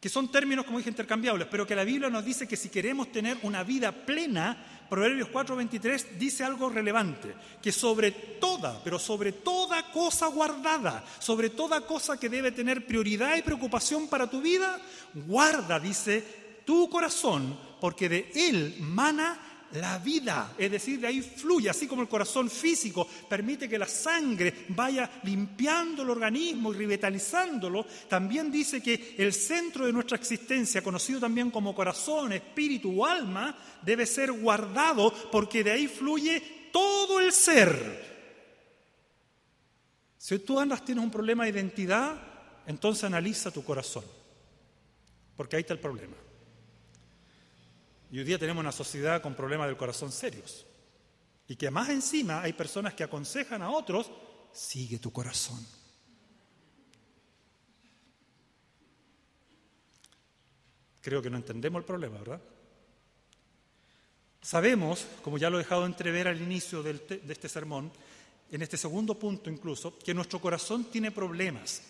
que 0.00 0.08
son 0.08 0.30
términos, 0.30 0.64
como 0.64 0.78
dije, 0.78 0.90
intercambiables, 0.90 1.48
pero 1.50 1.66
que 1.66 1.74
la 1.74 1.82
Biblia 1.82 2.08
nos 2.08 2.24
dice 2.24 2.46
que 2.46 2.56
si 2.56 2.68
queremos 2.68 3.10
tener 3.10 3.36
una 3.42 3.64
vida 3.64 3.90
plena, 3.90 4.84
Proverbios 4.88 5.28
4:23 5.28 6.18
dice 6.18 6.44
algo 6.44 6.70
relevante, 6.70 7.34
que 7.60 7.72
sobre 7.72 8.12
toda, 8.12 8.80
pero 8.84 8.98
sobre 8.98 9.32
toda 9.32 9.90
cosa 9.90 10.28
guardada, 10.28 11.04
sobre 11.18 11.50
toda 11.50 11.80
cosa 11.80 12.18
que 12.18 12.28
debe 12.28 12.52
tener 12.52 12.86
prioridad 12.86 13.36
y 13.36 13.42
preocupación 13.42 14.08
para 14.08 14.30
tu 14.30 14.40
vida, 14.40 14.80
guarda, 15.14 15.80
dice, 15.80 16.62
tu 16.64 16.88
corazón, 16.88 17.58
porque 17.80 18.08
de 18.08 18.30
él 18.34 18.76
mana 18.78 19.47
la 19.72 19.98
vida, 19.98 20.54
es 20.56 20.70
decir, 20.70 21.00
de 21.00 21.08
ahí 21.08 21.20
fluye, 21.20 21.68
así 21.68 21.86
como 21.86 22.02
el 22.02 22.08
corazón 22.08 22.48
físico 22.48 23.06
permite 23.28 23.68
que 23.68 23.78
la 23.78 23.86
sangre 23.86 24.66
vaya 24.68 25.20
limpiando 25.24 26.02
el 26.02 26.10
organismo 26.10 26.72
y 26.72 26.76
revitalizándolo, 26.78 27.84
también 28.08 28.50
dice 28.50 28.82
que 28.82 29.14
el 29.18 29.32
centro 29.32 29.84
de 29.84 29.92
nuestra 29.92 30.16
existencia, 30.16 30.82
conocido 30.82 31.20
también 31.20 31.50
como 31.50 31.74
corazón, 31.74 32.32
espíritu 32.32 33.02
o 33.02 33.06
alma, 33.06 33.56
debe 33.82 34.06
ser 34.06 34.32
guardado 34.32 35.12
porque 35.30 35.62
de 35.62 35.72
ahí 35.72 35.86
fluye 35.86 36.70
todo 36.72 37.20
el 37.20 37.32
ser. 37.32 38.08
Si 40.16 40.38
tú 40.40 40.58
andas 40.58 40.84
tienes 40.84 41.04
un 41.04 41.10
problema 41.10 41.44
de 41.44 41.50
identidad, 41.50 42.20
entonces 42.66 43.04
analiza 43.04 43.50
tu 43.50 43.64
corazón, 43.64 44.04
porque 45.36 45.56
ahí 45.56 45.60
está 45.60 45.74
el 45.74 45.80
problema. 45.80 46.16
Y 48.10 48.18
hoy 48.18 48.24
día 48.24 48.38
tenemos 48.38 48.60
una 48.60 48.72
sociedad 48.72 49.20
con 49.20 49.34
problemas 49.34 49.66
del 49.66 49.76
corazón 49.76 50.10
serios. 50.10 50.66
Y 51.46 51.56
que 51.56 51.70
más 51.70 51.88
encima 51.88 52.42
hay 52.42 52.52
personas 52.52 52.94
que 52.94 53.04
aconsejan 53.04 53.62
a 53.62 53.70
otros, 53.70 54.10
sigue 54.52 54.98
tu 54.98 55.12
corazón. 55.12 55.64
Creo 61.00 61.22
que 61.22 61.30
no 61.30 61.36
entendemos 61.36 61.80
el 61.80 61.86
problema, 61.86 62.18
¿verdad? 62.18 62.42
Sabemos, 64.42 65.06
como 65.22 65.38
ya 65.38 65.50
lo 65.50 65.58
he 65.58 65.62
dejado 65.62 65.86
entrever 65.86 66.28
al 66.28 66.40
inicio 66.40 66.82
de 66.82 67.22
este 67.28 67.48
sermón, 67.48 67.90
en 68.50 68.62
este 68.62 68.76
segundo 68.76 69.18
punto 69.18 69.50
incluso, 69.50 69.98
que 69.98 70.14
nuestro 70.14 70.40
corazón 70.40 70.84
tiene 70.84 71.10
problemas. 71.10 71.82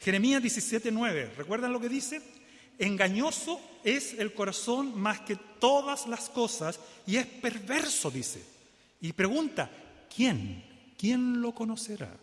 Jeremías 0.00 0.42
17:9, 0.42 1.34
¿recuerdan 1.36 1.72
lo 1.72 1.80
que 1.80 1.88
dice? 1.88 2.41
Engañoso 2.78 3.60
es 3.84 4.14
el 4.14 4.34
corazón 4.34 4.98
más 4.98 5.20
que 5.20 5.36
todas 5.36 6.06
las 6.06 6.28
cosas 6.28 6.80
y 7.06 7.16
es 7.16 7.26
perverso, 7.26 8.10
dice. 8.10 8.44
Y 9.00 9.12
pregunta, 9.12 9.70
¿quién? 10.14 10.94
¿Quién 10.96 11.40
lo 11.40 11.52
conocerá? 11.54 12.16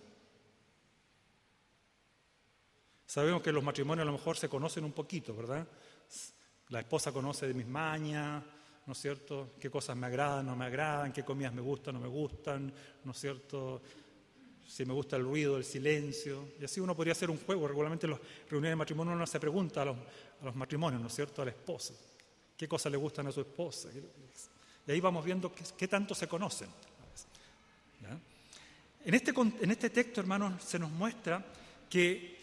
Sabemos 3.06 3.42
que 3.42 3.52
los 3.52 3.64
matrimonios 3.64 4.04
a 4.04 4.12
lo 4.12 4.18
mejor 4.18 4.38
se 4.38 4.50
conocen 4.50 4.84
un 4.84 4.92
poquito, 4.92 5.36
¿verdad? 5.36 5.68
La 6.70 6.80
esposa 6.82 7.12
conoce 7.12 7.48
de 7.48 7.54
mis 7.54 7.68
mañas, 7.68 8.44
¿no 8.86 8.94
es 8.94 9.00
cierto? 9.00 9.54
¿Qué 9.60 9.70
cosas 9.70 9.98
me 9.98 10.08
agradan, 10.08 10.46
no 10.46 10.56
me 10.56 10.66
agradan? 10.66 11.12
¿Qué 11.12 11.24
comidas 11.24 11.54
me 11.54 11.62
gustan, 11.62 11.96
no 11.96 12.00
me 12.00 12.08
gustan? 12.08 12.72
¿No 13.04 13.12
es 13.12 13.18
cierto? 13.20 13.82
si 14.70 14.86
me 14.86 14.94
gusta 14.94 15.16
el 15.16 15.24
ruido, 15.24 15.58
el 15.58 15.64
silencio. 15.64 16.50
Y 16.62 16.66
así 16.66 16.80
uno 16.80 16.96
podría 16.96 17.14
hacer 17.14 17.32
un 17.32 17.40
juego. 17.40 17.68
Regularmente 17.68 18.06
en 18.06 18.12
las 18.12 18.20
reuniones 18.48 18.74
de 18.74 18.76
matrimonio 18.76 19.14
uno 19.14 19.26
se 19.26 19.40
pregunta 19.40 19.82
a 19.82 19.86
los, 19.86 19.98
a 20.42 20.46
los 20.46 20.56
matrimonios, 20.56 21.02
¿no 21.02 21.08
es 21.08 21.16
cierto?, 21.16 21.42
a 21.42 21.46
la 21.46 21.52
esposa. 21.52 21.94
¿Qué 22.56 22.68
cosas 22.68 22.92
le 22.92 22.98
gustan 22.98 23.28
a 23.28 23.32
su 23.32 23.42
esposa? 23.42 23.90
Y 24.86 24.92
ahí 24.92 25.00
vamos 25.00 25.24
viendo 25.24 25.54
qué, 25.54 25.88
tanto 25.88 26.16
se 26.16 26.28
conocen. 26.28 26.70
En, 29.06 29.14
este, 29.14 29.34
en 29.36 29.72
este 29.72 29.90
texto, 29.90 30.20
hermanos, 30.20 30.64
se 30.64 30.78
nos 30.78 30.92
muestra 30.92 31.46
que 31.90 32.38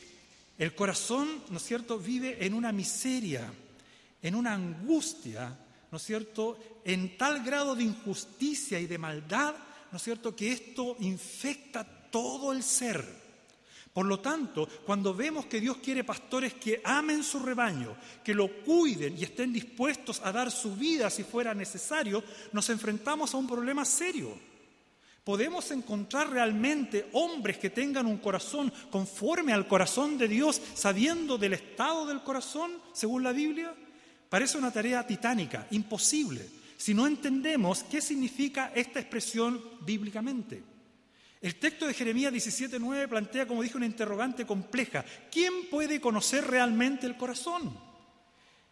el 0.59 0.75
corazón, 0.75 1.43
¿no 1.51 1.59
es 1.59 1.63
cierto?, 1.63 1.99
vive 1.99 2.45
en 2.45 2.55
una 2.55 2.73
miseria, 2.73 3.53
en 4.23 4.35
una 4.35 4.55
angustia, 4.55 5.59
¿no 5.91 5.99
es 5.99 6.03
cierto?, 6.03 6.59
en 6.85 7.19
tal 7.19 7.45
grado 7.45 7.75
de 7.75 7.85
injusticia 7.85 8.81
y 8.81 8.87
de 8.87 8.99
maldad, 8.99 9.55
¿no 9.91 9.97
es 9.97 10.03
cierto?, 10.03 10.35
que 10.35 10.53
esto 10.53 10.97
infecta 11.01 11.85
todo 12.11 12.53
el 12.53 12.63
ser. 12.63 13.26
Por 13.97 14.05
lo 14.05 14.21
tanto, 14.21 14.69
cuando 14.85 15.15
vemos 15.15 15.47
que 15.47 15.59
Dios 15.59 15.79
quiere 15.79 16.05
pastores 16.05 16.53
que 16.53 16.83
amen 16.85 17.25
su 17.25 17.39
rebaño, 17.39 17.97
que 18.23 18.35
lo 18.35 18.63
cuiden 18.63 19.17
y 19.17 19.23
estén 19.25 19.55
dispuestos 19.55 20.21
a 20.23 20.31
dar 20.33 20.51
su 20.51 20.77
vida 20.77 21.09
si 21.09 21.25
fuera 21.25 21.55
necesario, 21.55 22.23
nos 22.53 22.69
enfrentamos 22.69 23.33
a 23.33 23.39
un 23.39 23.47
problema 23.47 23.87
serio. 23.87 24.39
¿Podemos 25.25 25.71
encontrar 25.71 26.29
realmente 26.29 27.09
hombres 27.13 27.57
que 27.57 27.71
tengan 27.71 28.05
un 28.05 28.19
corazón 28.19 28.71
conforme 28.91 29.55
al 29.55 29.67
corazón 29.67 30.19
de 30.19 30.29
Dios, 30.29 30.61
sabiendo 30.75 31.39
del 31.39 31.55
estado 31.55 32.05
del 32.05 32.23
corazón, 32.23 32.73
según 32.93 33.23
la 33.23 33.33
Biblia? 33.33 33.75
Parece 34.29 34.59
una 34.59 34.71
tarea 34.71 35.07
titánica, 35.07 35.69
imposible, 35.71 36.47
si 36.77 36.93
no 36.93 37.07
entendemos 37.07 37.83
qué 37.85 38.03
significa 38.03 38.73
esta 38.75 39.01
expresión 39.01 39.59
bíblicamente. 39.81 40.76
El 41.47 41.55
texto 41.61 41.87
de 41.87 41.95
Jeremías 41.95 42.33
17.9 42.33 43.07
plantea, 43.07 43.47
como 43.47 43.63
dije, 43.63 43.77
una 43.77 43.87
interrogante 43.87 44.45
compleja. 44.45 45.05
¿Quién 45.31 45.71
puede 45.71 46.01
conocer 46.01 46.45
realmente 46.45 47.07
el 47.07 47.17
corazón? 47.17 47.73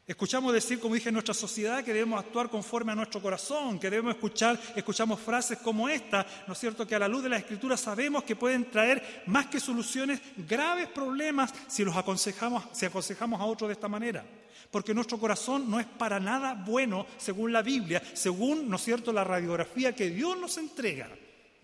Escuchamos 0.04 0.52
decir, 0.52 0.80
como 0.80 0.96
dije, 0.96 1.10
en 1.10 1.12
nuestra 1.12 1.34
sociedad 1.34 1.84
que 1.84 1.92
debemos 1.92 2.18
actuar 2.18 2.50
conforme 2.50 2.90
a 2.90 2.96
nuestro 2.96 3.22
corazón, 3.22 3.78
que 3.78 3.90
debemos 3.90 4.16
escuchar, 4.16 4.60
escuchamos 4.74 5.20
frases 5.20 5.58
como 5.58 5.88
esta, 5.88 6.26
¿no 6.48 6.54
es 6.54 6.58
cierto? 6.58 6.84
Que 6.84 6.96
a 6.96 6.98
la 6.98 7.06
luz 7.06 7.22
de 7.22 7.28
la 7.28 7.36
Escritura 7.36 7.76
sabemos 7.76 8.24
que 8.24 8.34
pueden 8.34 8.68
traer 8.68 9.22
más 9.26 9.46
que 9.46 9.60
soluciones 9.60 10.20
graves 10.36 10.88
problemas 10.88 11.54
si 11.68 11.84
los 11.84 11.96
aconsejamos, 11.96 12.64
si 12.72 12.86
aconsejamos 12.86 13.40
a 13.40 13.44
otros 13.44 13.68
de 13.68 13.74
esta 13.74 13.86
manera. 13.86 14.26
Porque 14.72 14.94
nuestro 14.94 15.20
corazón 15.20 15.70
no 15.70 15.78
es 15.78 15.86
para 15.86 16.18
nada 16.18 16.54
bueno 16.54 17.06
según 17.18 17.52
la 17.52 17.62
Biblia, 17.62 18.02
según, 18.14 18.68
¿no 18.68 18.74
es 18.74 18.82
cierto?, 18.82 19.12
la 19.12 19.22
radiografía 19.22 19.94
que 19.94 20.10
Dios 20.10 20.36
nos 20.36 20.58
entrega. 20.58 21.08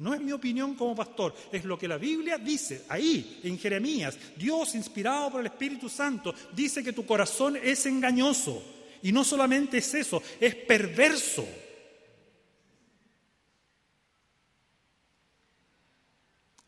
No 0.00 0.14
es 0.14 0.20
mi 0.22 0.32
opinión 0.32 0.74
como 0.76 0.96
pastor, 0.96 1.34
es 1.52 1.62
lo 1.66 1.78
que 1.78 1.86
la 1.86 1.98
Biblia 1.98 2.38
dice 2.38 2.86
ahí, 2.88 3.38
en 3.44 3.58
Jeremías. 3.58 4.16
Dios, 4.34 4.74
inspirado 4.74 5.30
por 5.30 5.40
el 5.40 5.48
Espíritu 5.48 5.90
Santo, 5.90 6.34
dice 6.52 6.82
que 6.82 6.94
tu 6.94 7.04
corazón 7.04 7.58
es 7.62 7.84
engañoso. 7.84 8.62
Y 9.02 9.12
no 9.12 9.24
solamente 9.24 9.76
es 9.76 9.92
eso, 9.92 10.22
es 10.40 10.54
perverso. 10.54 11.46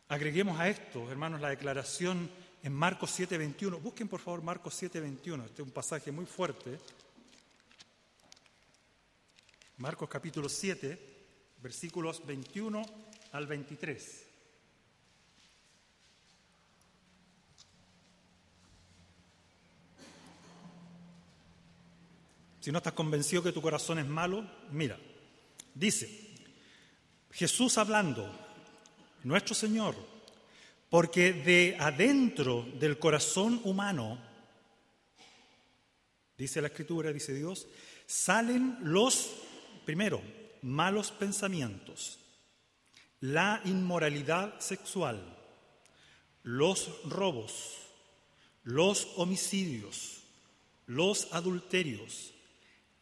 Agreguemos 0.09 0.61
a 0.61 0.69
esto, 0.69 1.11
hermanos, 1.11 1.41
la 1.41 1.49
declaración 1.49 2.29
en 2.63 2.73
Marcos 2.75 3.19
7:21. 3.19 3.81
Busquen 3.81 4.09
por 4.09 4.21
favor 4.21 4.43
Marcos 4.43 4.75
7:21. 4.75 5.47
Este 5.47 5.63
es 5.63 5.67
un 5.67 5.73
pasaje 5.73 6.13
muy 6.13 6.27
fuerte. 6.27 6.79
Marcos 9.79 10.11
capítulo 10.11 10.51
7, 10.51 10.99
versículos 11.63 12.21
21 12.27 12.85
al 13.33 13.47
23. 13.47 14.27
Si 22.61 22.71
no 22.71 22.79
estás 22.79 22.93
convencido 22.93 23.43
que 23.43 23.51
tu 23.51 23.61
corazón 23.61 23.99
es 23.99 24.07
malo, 24.07 24.49
mira, 24.71 24.97
dice, 25.75 26.31
Jesús 27.33 27.77
hablando, 27.77 28.31
nuestro 29.25 29.55
Señor, 29.55 29.97
porque 30.89 31.33
de 31.33 31.77
adentro 31.81 32.65
del 32.79 33.01
corazón 33.01 33.61
humano, 33.65 34.17
dice 36.39 36.61
la 36.61 36.69
Escritura, 36.69 37.13
dice 37.13 37.35
Dios, 37.35 37.67
salen 38.07 38.79
los, 38.83 39.33
primero, 39.85 40.23
malos 40.61 41.11
pensamientos, 41.11 42.22
la 43.23 43.61
inmoralidad 43.67 44.59
sexual, 44.59 45.23
los 46.43 46.91
robos, 47.05 47.79
los 48.65 49.07
homicidios, 49.15 50.25
los 50.87 51.33
adulterios, 51.33 52.35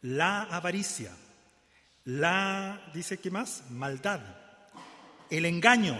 la 0.01 0.43
avaricia, 0.43 1.11
la, 2.05 2.91
dice 2.93 3.17
qué 3.19 3.31
más, 3.31 3.63
maldad, 3.71 4.21
el 5.31 5.47
engaño, 5.47 5.97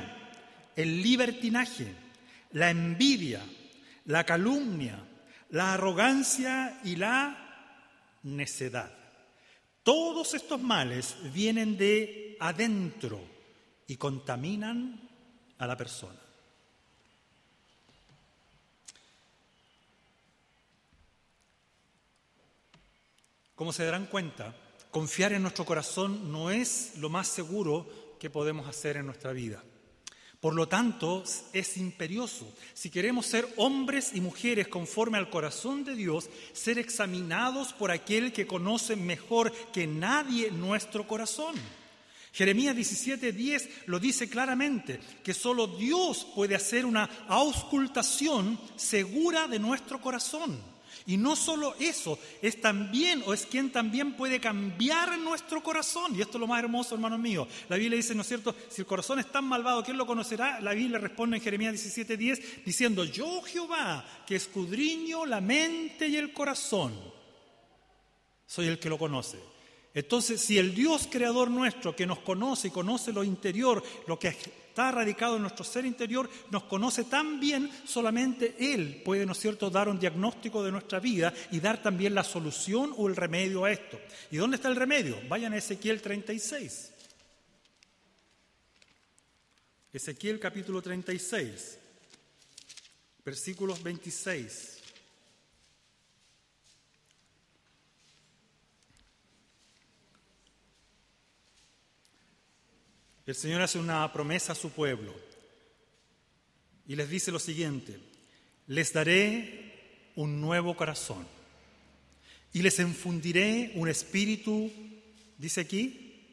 el 0.76 1.02
libertinaje, 1.02 1.92
la 2.52 2.70
envidia, 2.70 3.42
la 4.06 4.24
calumnia, 4.24 5.04
la 5.50 5.74
arrogancia 5.74 6.80
y 6.84 6.96
la 6.96 8.20
necedad. 8.22 8.92
Todos 9.82 10.36
estos 10.36 10.62
males 10.62 11.16
vienen 11.34 11.76
de 11.76 12.38
adentro 12.40 13.41
y 13.92 13.98
contaminan 13.98 15.02
a 15.58 15.68
la 15.68 15.76
persona. 15.76 16.18
Como 23.54 23.74
se 23.74 23.84
darán 23.84 24.06
cuenta, 24.06 24.56
confiar 24.92 25.34
en 25.34 25.42
nuestro 25.42 25.66
corazón 25.66 26.32
no 26.32 26.52
es 26.52 26.94
lo 27.00 27.10
más 27.10 27.28
seguro 27.28 28.16
que 28.18 28.30
podemos 28.30 28.66
hacer 28.66 28.96
en 28.96 29.08
nuestra 29.08 29.34
vida. 29.34 29.62
Por 30.40 30.56
lo 30.56 30.70
tanto, 30.70 31.26
es 31.52 31.76
imperioso, 31.76 32.50
si 32.74 32.90
queremos 32.90 33.26
ser 33.26 33.46
hombres 33.58 34.12
y 34.14 34.22
mujeres 34.22 34.70
conforme 34.70 35.18
al 35.18 35.30
corazón 35.30 35.84
de 35.84 35.96
Dios, 35.96 36.30
ser 36.54 36.80
examinados 36.80 37.74
por 37.74 37.92
aquel 37.92 38.32
que 38.32 38.48
conoce 38.48 38.96
mejor 38.96 39.52
que 39.74 39.86
nadie 39.86 40.50
nuestro 40.50 41.06
corazón. 41.06 41.56
Jeremías 42.34 42.76
17:10 42.76 43.70
lo 43.88 44.00
dice 44.00 44.30
claramente, 44.30 45.00
que 45.24 45.34
solo 45.34 45.68
Dios 45.68 46.26
puede 46.34 46.56
hacer 46.56 46.86
una 46.86 47.10
auscultación 47.28 48.60
segura 48.78 49.48
de 49.48 49.60
nuestro 49.60 50.00
corazón. 50.00 50.72
Y 51.06 51.18
no 51.18 51.36
solo 51.36 51.76
eso, 51.80 52.20
es 52.42 52.62
también 52.62 53.24
o 53.26 53.34
es 53.34 53.46
quien 53.46 53.72
también 53.72 54.14
puede 54.14 54.40
cambiar 54.40 55.18
nuestro 55.18 55.64
corazón. 55.64 56.16
Y 56.16 56.22
esto 56.22 56.38
es 56.38 56.42
lo 56.42 56.48
más 56.48 56.60
hermoso, 56.60 56.96
hermanos 56.96 57.20
míos. 57.20 57.48
La 57.70 57.76
Biblia 57.76 57.98
dice, 57.98 58.14
¿no 58.14 58.22
es 58.22 58.28
cierto? 58.28 58.56
Si 58.70 58.82
el 58.82 58.88
corazón 58.88 59.20
es 59.20 59.32
tan 59.32 59.44
malvado, 59.46 59.84
¿quién 59.84 59.98
lo 59.98 60.06
conocerá? 60.06 60.62
La 60.62 60.74
Biblia 60.74 61.00
responde 61.00 61.38
en 61.38 61.44
Jeremías 61.44 61.74
17:10 61.74 62.64
diciendo, 62.64 63.04
yo 63.04 63.42
Jehová, 63.42 64.06
que 64.26 64.36
escudriño 64.36 65.26
la 65.26 65.42
mente 65.42 66.08
y 66.08 66.18
el 66.18 66.34
corazón, 66.34 66.94
soy 68.46 68.68
el 68.68 68.80
que 68.80 68.90
lo 68.90 68.98
conoce. 68.98 69.51
Entonces, 69.94 70.40
si 70.42 70.58
el 70.58 70.74
Dios 70.74 71.08
creador 71.12 71.50
nuestro, 71.50 71.96
que 71.96 72.06
nos 72.06 72.20
conoce 72.20 72.70
y 72.70 72.72
conoce 72.72 73.12
lo 73.12 73.24
interior, 73.24 73.84
lo 74.08 74.18
que 74.18 74.30
está 74.30 74.90
radicado 74.90 75.36
en 75.36 75.42
nuestro 75.42 75.66
ser 75.66 75.86
interior, 75.86 76.30
nos 76.50 76.64
conoce 76.64 77.04
tan 77.04 77.42
bien, 77.42 77.70
solamente 77.86 78.56
Él 78.58 79.02
puede, 79.04 79.26
¿no 79.26 79.34
es 79.34 79.40
cierto?, 79.40 79.70
dar 79.70 79.90
un 79.90 80.00
diagnóstico 80.00 80.64
de 80.64 80.72
nuestra 80.72 81.02
vida 81.02 81.34
y 81.52 81.60
dar 81.60 81.82
también 81.82 82.16
la 82.16 82.24
solución 82.24 82.94
o 82.98 83.10
el 83.10 83.18
remedio 83.18 83.66
a 83.66 83.72
esto. 83.72 84.00
¿Y 84.32 84.38
dónde 84.38 84.56
está 84.56 84.70
el 84.70 84.78
remedio? 84.78 85.18
Vayan 85.28 85.52
a 85.52 85.58
Ezequiel 85.58 86.02
36. 86.02 86.92
Ezequiel 89.92 90.40
capítulo 90.40 90.82
36, 90.82 91.78
versículos 93.26 93.84
26. 93.84 94.81
El 103.32 103.38
Señor 103.38 103.62
hace 103.62 103.80
una 103.80 104.12
promesa 104.12 104.52
a 104.52 104.56
su 104.56 104.72
pueblo 104.72 105.16
y 106.86 106.98
les 106.98 107.10
dice 107.10 107.32
lo 107.32 107.40
siguiente, 107.40 107.98
les 108.68 108.92
daré 108.92 110.12
un 110.18 110.42
nuevo 110.42 110.76
corazón 110.76 111.26
y 112.52 112.62
les 112.62 112.78
infundiré 112.80 113.72
un 113.76 113.88
espíritu, 113.88 114.70
dice 115.38 115.62
aquí, 115.62 116.26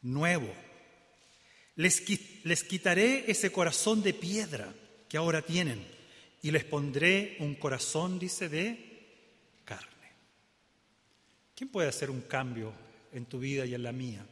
nuevo. 0.00 0.50
Les, 1.76 2.04
les 2.44 2.64
quitaré 2.64 3.30
ese 3.30 3.52
corazón 3.52 4.02
de 4.02 4.14
piedra 4.14 4.72
que 5.10 5.18
ahora 5.18 5.42
tienen 5.42 5.86
y 6.40 6.52
les 6.52 6.64
pondré 6.64 7.36
un 7.40 7.54
corazón, 7.54 8.18
dice, 8.18 8.48
de 8.48 9.60
carne. 9.66 10.08
¿Quién 11.54 11.68
puede 11.68 11.90
hacer 11.90 12.08
un 12.08 12.22
cambio 12.22 12.72
en 13.12 13.26
tu 13.26 13.38
vida 13.38 13.66
y 13.66 13.74
en 13.74 13.82
la 13.82 13.92
mía? 13.92 14.24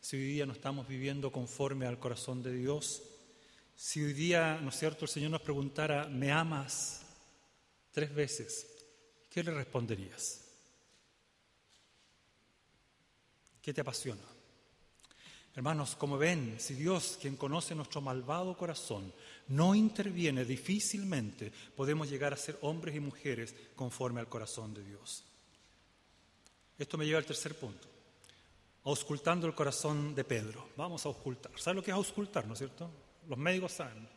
Si 0.00 0.16
hoy 0.16 0.22
día 0.22 0.46
no 0.46 0.52
estamos 0.52 0.86
viviendo 0.86 1.32
conforme 1.32 1.86
al 1.86 1.98
corazón 1.98 2.42
de 2.42 2.52
Dios, 2.54 3.02
si 3.74 4.02
hoy 4.02 4.12
día, 4.12 4.58
¿no 4.60 4.70
es 4.70 4.78
cierto?, 4.78 5.04
el 5.04 5.10
Señor 5.10 5.30
nos 5.30 5.42
preguntara, 5.42 6.08
¿me 6.08 6.32
amas? 6.32 7.02
Tres 7.92 8.14
veces, 8.14 8.66
¿qué 9.30 9.42
le 9.42 9.52
responderías? 9.52 10.44
¿Qué 13.62 13.72
te 13.74 13.80
apasiona? 13.80 14.22
Hermanos, 15.54 15.96
como 15.96 16.18
ven, 16.18 16.56
si 16.58 16.74
Dios, 16.74 17.18
quien 17.20 17.36
conoce 17.36 17.74
nuestro 17.74 18.00
malvado 18.00 18.56
corazón, 18.56 19.12
no 19.48 19.74
interviene 19.74 20.44
difícilmente, 20.44 21.52
podemos 21.74 22.08
llegar 22.08 22.32
a 22.32 22.36
ser 22.36 22.58
hombres 22.62 22.94
y 22.94 23.00
mujeres 23.00 23.54
conforme 23.74 24.20
al 24.20 24.28
corazón 24.28 24.72
de 24.74 24.84
Dios. 24.84 25.24
Esto 26.78 26.96
me 26.96 27.06
lleva 27.06 27.18
al 27.18 27.26
tercer 27.26 27.58
punto 27.58 27.97
auscultando 28.84 29.46
el 29.46 29.54
corazón 29.54 30.14
de 30.14 30.24
Pedro. 30.24 30.68
Vamos 30.76 31.04
a 31.04 31.08
auscultar. 31.08 31.52
¿Sabe 31.56 31.76
lo 31.76 31.82
que 31.82 31.90
es 31.90 31.96
auscultar, 31.96 32.46
no 32.46 32.52
es 32.52 32.58
cierto? 32.58 32.90
Los 33.28 33.38
médicos 33.38 33.72
saben, 33.72 34.08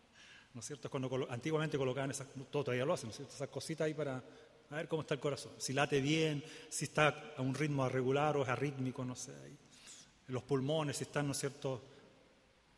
¿no 0.54 0.60
es 0.60 0.66
cierto? 0.66 0.90
Cuando 0.90 1.26
antiguamente 1.30 1.76
colocaban 1.76 2.10
esas, 2.10 2.28
todavía 2.50 2.84
lo 2.84 2.94
hacen, 2.94 3.08
¿no 3.08 3.10
es 3.10 3.16
cierto? 3.16 3.34
Esas 3.34 3.48
cositas 3.48 3.86
ahí 3.86 3.94
para 3.94 4.22
ver 4.70 4.88
cómo 4.88 5.02
está 5.02 5.14
el 5.14 5.20
corazón. 5.20 5.52
Si 5.58 5.72
late 5.72 6.00
bien, 6.00 6.44
si 6.68 6.84
está 6.84 7.32
a 7.36 7.42
un 7.42 7.54
ritmo 7.54 7.88
regular 7.88 8.36
o 8.36 8.42
es 8.42 8.48
arrítmico, 8.48 9.04
no 9.04 9.16
sé. 9.16 9.32
Ahí. 9.44 9.56
Los 10.28 10.44
pulmones, 10.44 10.96
si 10.96 11.04
están, 11.04 11.26
¿no 11.26 11.32
es 11.32 11.38
cierto? 11.38 11.82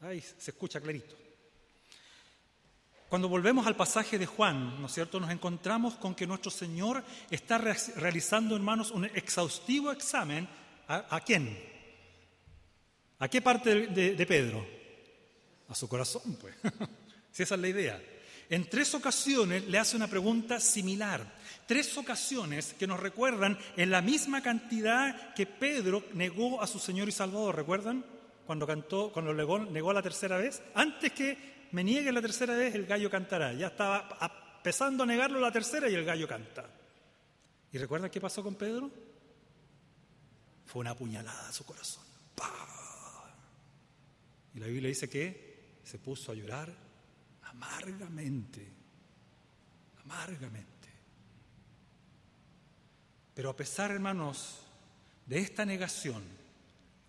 Ahí 0.01 0.21
se 0.21 0.51
escucha 0.51 0.81
clarito. 0.81 1.17
Cuando 3.13 3.29
volvemos 3.29 3.67
al 3.67 3.77
pasaje 3.77 4.19
de 4.19 4.25
Juan, 4.25 4.81
¿no 4.81 4.87
es 4.87 4.93
cierto?, 4.95 5.21
nos 5.21 5.31
encontramos 5.31 5.97
con 5.97 6.15
que 6.15 6.27
nuestro 6.27 6.51
Señor 6.51 7.05
está 7.31 7.59
realizando, 7.59 8.57
hermanos, 8.57 8.91
un 8.91 9.05
exhaustivo 9.05 9.93
examen 9.93 10.49
¿A, 10.89 11.21
quién? 11.21 11.59
¿A 13.19 13.29
qué 13.29 13.41
parte 13.41 13.87
de, 13.87 14.27
Pedro? 14.27 14.67
A 15.69 15.75
su 15.75 15.89
corazón, 15.89 16.37
pues. 16.41 16.55
si 17.33 17.43
esa 17.43 17.55
es 17.55 17.61
la 17.61 17.69
idea. 17.69 18.03
En 18.51 18.69
tres 18.69 18.95
ocasiones 18.95 19.67
le 19.67 19.79
hace 19.79 19.97
una 19.97 20.09
pregunta 20.09 20.61
similar. 20.61 21.25
Tres 21.67 21.97
ocasiones 21.97 22.75
que 22.79 22.87
nos 22.87 23.01
recuerdan 23.01 23.59
en 23.77 23.91
la 23.91 24.03
misma 24.03 24.43
cantidad 24.43 25.33
que 25.35 25.47
Pedro 25.47 26.05
negó 26.13 26.61
a 26.61 26.67
su 26.67 26.79
Señor 26.79 27.09
y 27.09 27.13
Salvador. 27.13 27.57
¿Recuerdan? 27.57 28.05
Cuando 28.47 28.67
cantó, 28.67 29.11
cuando 29.13 29.33
negó, 29.33 29.59
negó 29.61 29.93
la 29.93 30.03
tercera 30.03 30.37
vez. 30.37 30.63
Antes 30.75 31.13
que 31.13 31.69
me 31.71 31.83
niegue 31.83 32.13
la 32.13 32.21
tercera 32.21 32.55
vez, 32.55 32.75
el 32.75 32.85
gallo 32.85 33.09
cantará. 33.09 33.55
Ya 33.55 33.69
estaba 33.69 34.19
empezando 34.57 35.05
a 35.05 35.07
negarlo 35.07 35.41
la 35.41 35.51
tercera 35.51 35.89
y 35.89 35.95
el 35.95 36.05
gallo 36.05 36.29
canta. 36.29 36.69
¿Y 37.73 37.79
recuerdan 37.79 38.11
qué 38.11 38.21
pasó 38.21 38.43
con 38.43 38.55
Pedro? 38.55 38.91
Fue 40.67 40.81
una 40.81 40.97
puñalada 40.97 41.49
a 41.49 41.53
su 41.53 41.65
corazón. 41.65 42.05
Y 44.55 44.59
la 44.59 44.67
Biblia 44.67 44.89
dice 44.89 45.09
que 45.09 45.79
se 45.85 45.99
puso 45.99 46.33
a 46.33 46.35
llorar 46.35 46.75
amargamente, 47.43 48.67
amargamente. 50.05 50.89
Pero 53.35 53.51
a 53.51 53.57
pesar, 53.57 53.91
hermanos, 53.91 54.59
de 55.27 55.39
esta 55.39 55.65
negación 55.65 56.23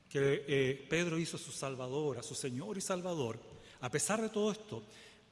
que 0.09 0.45
eh, 0.47 0.87
Pedro 0.89 1.17
hizo 1.17 1.37
a 1.37 1.39
su 1.39 1.51
Salvador, 1.51 2.17
a 2.17 2.23
su 2.23 2.35
Señor 2.35 2.77
y 2.77 2.81
Salvador, 2.81 3.39
a 3.81 3.89
pesar 3.89 4.21
de 4.21 4.29
todo 4.29 4.51
esto, 4.51 4.83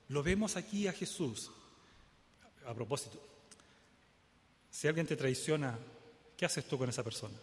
lo 0.10 0.24
vemos 0.24 0.58
aquí 0.58 0.88
a 0.88 0.94
Jesús. 0.94 1.52
A 2.66 2.74
propósito, 2.74 3.20
si 4.70 4.88
alguien 4.88 5.08
te 5.08 5.16
traiciona, 5.16 5.78
¿qué 6.36 6.46
haces 6.46 6.68
tú 6.68 6.78
con 6.78 6.90
esa 6.90 7.04
persona? 7.04 7.38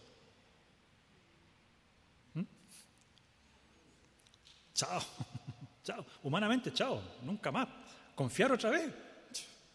Chao, 4.78 5.02
chao. 5.82 6.06
Humanamente, 6.22 6.72
chao, 6.72 7.02
nunca 7.22 7.50
más. 7.50 7.66
Confiar 8.14 8.52
otra 8.52 8.70
vez. 8.70 8.88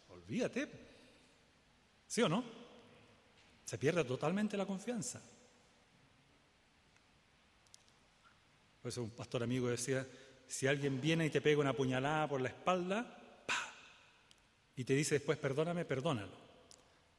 Olvídate. 0.07 0.69
¿Sí 2.07 2.21
o 2.21 2.29
no? 2.29 2.41
Se 3.65 3.77
pierde 3.77 4.05
totalmente 4.05 4.55
la 4.55 4.65
confianza. 4.65 5.21
Por 8.81 8.89
eso 8.89 9.03
un 9.03 9.09
pastor 9.09 9.43
amigo 9.43 9.67
decía, 9.67 10.07
si 10.47 10.67
alguien 10.67 11.01
viene 11.01 11.25
y 11.25 11.29
te 11.29 11.41
pega 11.41 11.59
una 11.59 11.73
puñalada 11.73 12.29
por 12.29 12.39
la 12.39 12.47
espalda, 12.47 13.43
¡pa! 13.45 13.73
y 14.77 14.85
te 14.85 14.93
dice 14.93 15.15
después, 15.15 15.37
perdóname, 15.37 15.83
perdónalo, 15.83 16.37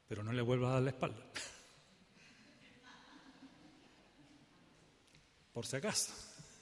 pero 0.08 0.22
no 0.22 0.32
le 0.32 0.40
vuelvas 0.40 0.70
a 0.70 0.74
dar 0.74 0.82
la 0.82 0.90
espalda. 0.90 1.22
por 5.52 5.66
si 5.66 5.76
acaso. 5.76 6.14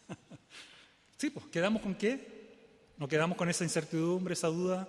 Sí, 1.22 1.30
pues, 1.30 1.46
¿quedamos 1.52 1.82
con 1.82 1.94
qué? 1.94 2.90
¿No 2.98 3.06
quedamos 3.06 3.38
con 3.38 3.48
esa 3.48 3.62
incertidumbre, 3.62 4.35
esa 4.35 4.48
duda? 4.48 4.88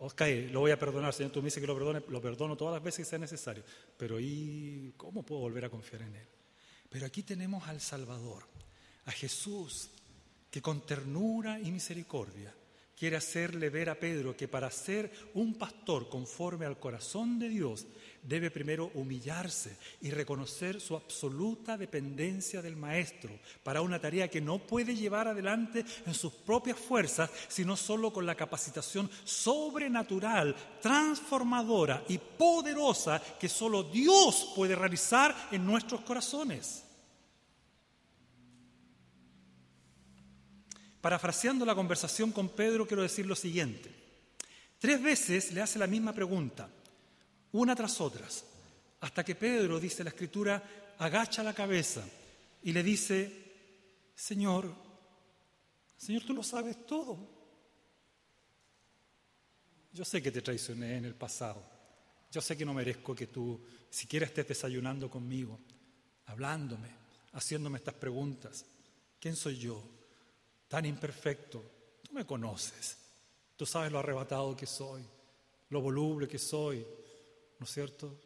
ok, 0.00 0.22
lo 0.50 0.58
voy 0.58 0.72
a 0.72 0.78
perdonar, 0.80 1.14
Señor, 1.14 1.30
tú 1.30 1.38
me 1.38 1.44
dices 1.44 1.60
que 1.60 1.66
lo 1.68 1.76
perdone, 1.76 2.02
lo 2.08 2.20
perdono 2.20 2.56
todas 2.56 2.74
las 2.74 2.82
veces 2.82 3.06
que 3.06 3.10
sea 3.10 3.20
necesario, 3.20 3.62
pero 3.96 4.18
¿y 4.18 4.92
cómo 4.96 5.22
puedo 5.22 5.42
volver 5.42 5.66
a 5.66 5.70
confiar 5.70 6.02
en 6.02 6.16
Él? 6.16 6.26
Pero 6.88 7.06
aquí 7.06 7.22
tenemos 7.22 7.68
al 7.68 7.80
Salvador, 7.80 8.48
a 9.04 9.12
Jesús, 9.12 9.90
que 10.50 10.60
con 10.60 10.84
ternura 10.84 11.60
y 11.60 11.70
misericordia 11.70 12.52
quiere 12.98 13.16
hacerle 13.16 13.70
ver 13.70 13.90
a 13.90 13.94
Pedro 13.94 14.36
que 14.36 14.48
para 14.48 14.72
ser 14.72 15.12
un 15.34 15.54
pastor 15.54 16.08
conforme 16.08 16.66
al 16.66 16.80
corazón 16.80 17.38
de 17.38 17.48
Dios 17.48 17.86
debe 18.22 18.50
primero 18.50 18.90
humillarse 18.94 19.76
y 20.00 20.10
reconocer 20.10 20.80
su 20.80 20.96
absoluta 20.96 21.76
dependencia 21.76 22.62
del 22.62 22.76
Maestro 22.76 23.30
para 23.62 23.80
una 23.80 23.98
tarea 23.98 24.28
que 24.28 24.40
no 24.40 24.58
puede 24.58 24.94
llevar 24.94 25.28
adelante 25.28 25.84
en 26.06 26.14
sus 26.14 26.32
propias 26.32 26.78
fuerzas, 26.78 27.30
sino 27.48 27.76
solo 27.76 28.12
con 28.12 28.26
la 28.26 28.34
capacitación 28.34 29.10
sobrenatural, 29.24 30.54
transformadora 30.80 32.04
y 32.08 32.18
poderosa 32.18 33.22
que 33.38 33.48
solo 33.48 33.84
Dios 33.84 34.52
puede 34.54 34.74
realizar 34.74 35.48
en 35.50 35.64
nuestros 35.64 36.02
corazones. 36.02 36.84
Parafraseando 41.00 41.64
la 41.64 41.74
conversación 41.74 42.30
con 42.30 42.50
Pedro, 42.50 42.86
quiero 42.86 43.02
decir 43.02 43.24
lo 43.24 43.34
siguiente. 43.34 43.90
Tres 44.78 45.02
veces 45.02 45.52
le 45.52 45.62
hace 45.62 45.78
la 45.78 45.86
misma 45.86 46.12
pregunta, 46.12 46.68
una 47.52 47.74
tras 47.74 48.00
otras, 48.00 48.44
hasta 49.00 49.24
que 49.24 49.34
Pedro, 49.34 49.80
dice 49.80 50.04
la 50.04 50.10
escritura, 50.10 50.94
agacha 50.98 51.42
la 51.42 51.54
cabeza 51.54 52.04
y 52.62 52.72
le 52.72 52.82
dice, 52.82 54.12
Señor, 54.14 54.74
Señor, 55.96 56.24
tú 56.24 56.34
lo 56.34 56.42
sabes 56.42 56.86
todo. 56.86 57.18
Yo 59.92 60.04
sé 60.04 60.22
que 60.22 60.30
te 60.30 60.42
traicioné 60.42 60.96
en 60.96 61.04
el 61.04 61.14
pasado. 61.14 61.62
Yo 62.30 62.40
sé 62.40 62.56
que 62.56 62.64
no 62.64 62.72
merezco 62.72 63.14
que 63.14 63.26
tú 63.26 63.60
siquiera 63.90 64.26
estés 64.26 64.46
desayunando 64.46 65.10
conmigo, 65.10 65.58
hablándome, 66.26 66.88
haciéndome 67.32 67.78
estas 67.78 67.94
preguntas. 67.94 68.64
¿Quién 69.18 69.34
soy 69.34 69.58
yo? 69.58 69.82
tan 70.70 70.86
imperfecto. 70.86 71.62
Tú 72.00 72.12
me 72.12 72.24
conoces. 72.24 72.96
Tú 73.56 73.66
sabes 73.66 73.90
lo 73.92 73.98
arrebatado 73.98 74.56
que 74.56 74.66
soy, 74.66 75.02
lo 75.68 75.82
voluble 75.82 76.28
que 76.28 76.38
soy, 76.38 76.86
¿no 77.60 77.64
es 77.64 77.72
cierto? 77.72 78.18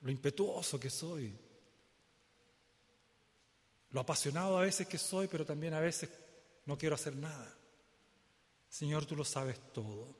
Lo 0.00 0.10
impetuoso 0.10 0.80
que 0.80 0.90
soy. 0.90 1.32
Lo 3.90 4.00
apasionado 4.00 4.56
a 4.56 4.62
veces 4.62 4.88
que 4.88 4.98
soy, 4.98 5.28
pero 5.28 5.44
también 5.44 5.74
a 5.74 5.80
veces 5.80 6.08
no 6.64 6.78
quiero 6.78 6.94
hacer 6.94 7.14
nada. 7.14 7.54
Señor, 8.68 9.04
tú 9.04 9.14
lo 9.14 9.24
sabes 9.24 9.58
todo. 9.72 10.16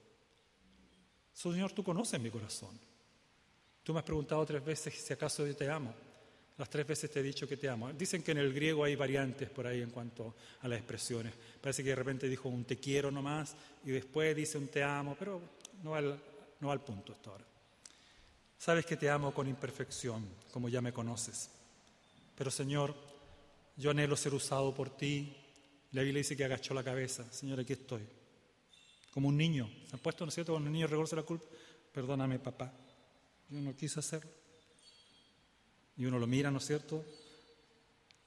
Señor, 1.32 1.72
tú 1.72 1.82
conoces 1.82 2.20
mi 2.20 2.30
corazón. 2.30 2.78
Tú 3.82 3.94
me 3.94 4.00
has 4.00 4.04
preguntado 4.04 4.44
tres 4.44 4.62
veces 4.62 4.94
si 4.94 5.12
acaso 5.12 5.46
yo 5.46 5.56
te 5.56 5.70
amo. 5.70 5.94
Las 6.58 6.68
tres 6.68 6.86
veces 6.86 7.10
te 7.10 7.20
he 7.20 7.22
dicho 7.22 7.48
que 7.48 7.56
te 7.56 7.70
amo. 7.70 7.90
Dicen 7.94 8.22
que 8.22 8.32
en 8.32 8.38
el 8.38 8.52
griego 8.52 8.84
hay 8.84 8.94
variantes 8.94 9.48
por 9.48 9.66
ahí 9.66 9.80
en 9.80 9.90
cuanto 9.90 10.34
a 10.60 10.68
las 10.68 10.78
expresiones. 10.78 11.32
Parece 11.62 11.82
que 11.82 11.90
de 11.90 11.94
repente 11.94 12.28
dijo 12.28 12.50
un 12.50 12.64
te 12.64 12.76
quiero 12.76 13.10
nomás 13.10 13.56
y 13.86 13.92
después 13.92 14.36
dice 14.36 14.58
un 14.58 14.68
te 14.68 14.82
amo, 14.82 15.16
pero 15.18 15.40
no 15.82 15.94
al, 15.94 16.20
no 16.60 16.70
al 16.70 16.82
punto 16.82 17.14
hasta 17.14 17.30
ahora. 17.30 17.46
Sabes 18.60 18.84
que 18.84 18.98
te 18.98 19.08
amo 19.08 19.32
con 19.32 19.48
imperfección, 19.48 20.22
como 20.52 20.68
ya 20.68 20.82
me 20.82 20.92
conoces. 20.92 21.48
Pero 22.36 22.50
Señor, 22.50 22.94
yo 23.74 23.90
anhelo 23.90 24.18
ser 24.18 24.34
usado 24.34 24.74
por 24.74 24.90
ti. 24.90 25.34
La 25.92 26.02
Biblia 26.02 26.18
dice 26.18 26.36
que 26.36 26.44
agachó 26.44 26.74
la 26.74 26.84
cabeza. 26.84 27.24
Señor, 27.32 27.58
aquí 27.58 27.72
estoy. 27.72 28.02
Como 29.14 29.28
un 29.28 29.38
niño. 29.38 29.66
¿Han 29.92 29.98
puesto, 30.00 30.26
no 30.26 30.28
es 30.28 30.34
cierto, 30.34 30.52
cuando 30.52 30.66
un 30.66 30.74
niño 30.74 30.86
reconoce 30.86 31.16
la 31.16 31.22
culpa? 31.22 31.46
Perdóname, 31.90 32.38
papá. 32.38 32.70
Yo 33.48 33.60
no 33.60 33.74
quise 33.74 33.98
hacerlo. 33.98 34.30
Y 35.96 36.04
uno 36.04 36.18
lo 36.18 36.26
mira, 36.26 36.50
¿no 36.50 36.58
es 36.58 36.66
cierto? 36.66 37.02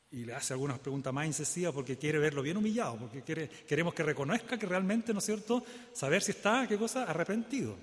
Y 0.10 0.26
le 0.26 0.34
hace 0.34 0.54
algunas 0.54 0.80
preguntas 0.80 1.14
más 1.14 1.28
incisivas 1.28 1.76
porque 1.76 2.00
quiere 2.00 2.18
verlo 2.18 2.42
bien 2.42 2.58
humillado, 2.58 2.98
porque 2.98 3.22
quiere, 3.22 3.50
queremos 3.50 3.94
que 3.94 4.02
reconozca 4.02 4.58
que 4.58 4.66
realmente, 4.66 5.14
¿no 5.14 5.20
es 5.20 5.26
cierto?, 5.26 5.64
saber 5.94 6.24
si 6.24 6.32
está, 6.32 6.68
qué 6.68 6.76
cosa, 6.76 7.04
arrepentido. 7.04 7.78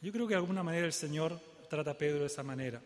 Yo 0.00 0.10
creo 0.10 0.26
que 0.26 0.34
de 0.34 0.40
alguna 0.40 0.64
manera 0.64 0.84
el 0.84 0.92
Señor 0.92 1.49
trata 1.70 1.92
a 1.92 1.96
Pedro 1.96 2.20
de 2.20 2.26
esa 2.26 2.42
manera. 2.42 2.82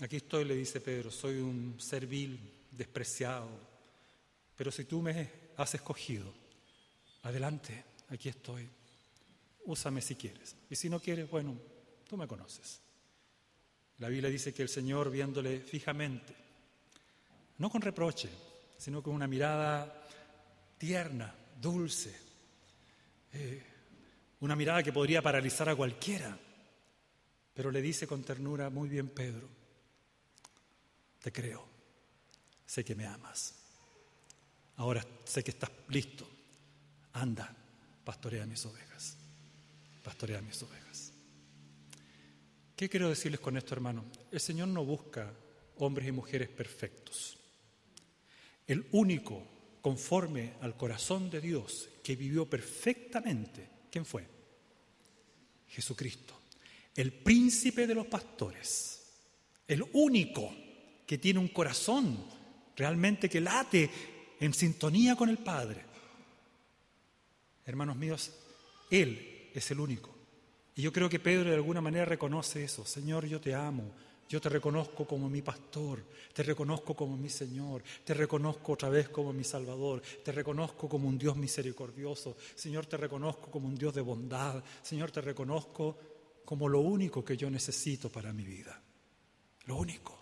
Aquí 0.00 0.16
estoy, 0.16 0.44
le 0.44 0.54
dice 0.54 0.80
Pedro, 0.80 1.10
soy 1.10 1.38
un 1.38 1.80
servil 1.80 2.38
despreciado, 2.70 3.50
pero 4.56 4.70
si 4.70 4.84
tú 4.84 5.02
me 5.02 5.28
has 5.56 5.74
escogido, 5.74 6.32
adelante, 7.24 7.84
aquí 8.10 8.28
estoy 8.28 8.70
úsame 9.64 10.00
si 10.00 10.14
quieres. 10.14 10.54
Y 10.70 10.76
si 10.76 10.88
no 10.88 11.00
quieres, 11.00 11.28
bueno, 11.28 11.58
tú 12.08 12.16
me 12.16 12.28
conoces. 12.28 12.80
La 13.98 14.08
Biblia 14.08 14.30
dice 14.30 14.54
que 14.54 14.62
el 14.62 14.68
Señor 14.68 15.10
viéndole 15.10 15.60
fijamente, 15.60 16.32
no 17.58 17.68
con 17.68 17.82
reproche, 17.82 18.28
sino 18.78 19.02
con 19.02 19.14
una 19.14 19.26
mirada 19.26 20.06
tierna, 20.78 21.34
dulce, 21.60 22.27
eh, 23.32 23.62
una 24.40 24.56
mirada 24.56 24.82
que 24.82 24.92
podría 24.92 25.22
paralizar 25.22 25.68
a 25.68 25.76
cualquiera, 25.76 26.38
pero 27.54 27.70
le 27.70 27.82
dice 27.82 28.06
con 28.06 28.22
ternura, 28.22 28.70
muy 28.70 28.88
bien 28.88 29.08
Pedro, 29.08 29.48
te 31.20 31.32
creo, 31.32 31.66
sé 32.64 32.84
que 32.84 32.94
me 32.94 33.06
amas, 33.06 33.54
ahora 34.76 35.04
sé 35.24 35.42
que 35.42 35.50
estás 35.50 35.70
listo, 35.88 36.28
anda, 37.12 37.54
pastorea 38.04 38.46
mis 38.46 38.64
ovejas 38.64 38.88
pastorear 40.08 40.42
mis 40.42 40.62
ovejas. 40.62 41.12
¿Qué 42.74 42.88
quiero 42.88 43.10
decirles 43.10 43.40
con 43.40 43.58
esto, 43.58 43.74
hermano? 43.74 44.06
El 44.30 44.40
Señor 44.40 44.68
no 44.68 44.82
busca 44.82 45.30
hombres 45.76 46.08
y 46.08 46.12
mujeres 46.12 46.48
perfectos. 46.48 47.38
El 48.66 48.86
único 48.92 49.46
conforme 49.88 50.52
al 50.60 50.76
corazón 50.76 51.30
de 51.30 51.40
Dios 51.40 51.88
que 52.02 52.14
vivió 52.14 52.44
perfectamente, 52.44 53.66
¿quién 53.90 54.04
fue? 54.04 54.22
Jesucristo, 55.66 56.38
el 56.94 57.10
príncipe 57.10 57.86
de 57.86 57.94
los 57.94 58.06
pastores, 58.06 59.02
el 59.66 59.82
único 59.94 60.54
que 61.06 61.16
tiene 61.16 61.40
un 61.40 61.48
corazón 61.48 62.22
realmente 62.76 63.30
que 63.30 63.40
late 63.40 63.88
en 64.38 64.52
sintonía 64.52 65.16
con 65.16 65.30
el 65.30 65.38
Padre. 65.38 65.80
Hermanos 67.64 67.96
míos, 67.96 68.30
Él 68.90 69.48
es 69.54 69.70
el 69.70 69.80
único. 69.80 70.14
Y 70.76 70.82
yo 70.82 70.92
creo 70.92 71.08
que 71.08 71.18
Pedro 71.18 71.48
de 71.48 71.56
alguna 71.56 71.80
manera 71.80 72.04
reconoce 72.04 72.62
eso. 72.62 72.84
Señor, 72.84 73.24
yo 73.24 73.40
te 73.40 73.54
amo. 73.54 73.90
Yo 74.28 74.40
te 74.40 74.50
reconozco 74.50 75.06
como 75.06 75.30
mi 75.30 75.40
pastor, 75.40 76.04
te 76.34 76.42
reconozco 76.42 76.94
como 76.94 77.16
mi 77.16 77.30
Señor, 77.30 77.82
te 78.04 78.12
reconozco 78.12 78.72
otra 78.72 78.90
vez 78.90 79.08
como 79.08 79.32
mi 79.32 79.42
Salvador, 79.42 80.02
te 80.22 80.32
reconozco 80.32 80.86
como 80.86 81.08
un 81.08 81.16
Dios 81.16 81.34
misericordioso, 81.36 82.36
Señor, 82.54 82.84
te 82.84 82.98
reconozco 82.98 83.50
como 83.50 83.68
un 83.68 83.74
Dios 83.74 83.94
de 83.94 84.02
bondad, 84.02 84.62
Señor, 84.82 85.10
te 85.10 85.22
reconozco 85.22 85.96
como 86.44 86.68
lo 86.68 86.80
único 86.80 87.24
que 87.24 87.38
yo 87.38 87.48
necesito 87.48 88.10
para 88.10 88.32
mi 88.34 88.44
vida, 88.44 88.78
lo 89.64 89.76
único. 89.76 90.18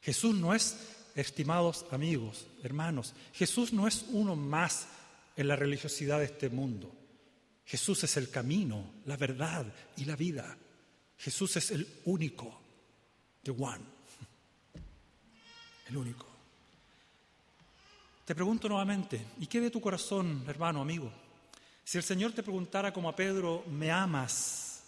Jesús 0.00 0.34
no 0.34 0.54
es, 0.54 0.76
estimados 1.14 1.84
amigos, 1.90 2.46
hermanos, 2.62 3.12
Jesús 3.34 3.74
no 3.74 3.86
es 3.86 4.06
uno 4.10 4.36
más 4.36 4.86
en 5.36 5.48
la 5.48 5.56
religiosidad 5.56 6.20
de 6.20 6.26
este 6.26 6.48
mundo. 6.48 6.90
Jesús 7.66 8.04
es 8.04 8.16
el 8.16 8.30
camino, 8.30 8.90
la 9.04 9.16
verdad 9.16 9.66
y 9.96 10.04
la 10.06 10.16
vida. 10.16 10.56
Jesús 11.18 11.56
es 11.56 11.70
el 11.70 11.86
único, 12.04 12.60
the 13.42 13.50
one, 13.50 13.84
el 15.88 15.96
único. 15.96 16.26
Te 18.24 18.34
pregunto 18.34 18.68
nuevamente, 18.68 19.20
¿y 19.38 19.46
qué 19.46 19.60
de 19.60 19.70
tu 19.70 19.80
corazón, 19.80 20.44
hermano, 20.48 20.80
amigo? 20.80 21.12
Si 21.84 21.98
el 21.98 22.04
Señor 22.04 22.32
te 22.32 22.42
preguntara 22.42 22.92
como 22.92 23.10
a 23.10 23.16
Pedro, 23.16 23.64
¿me 23.68 23.90
amas? 23.90 24.84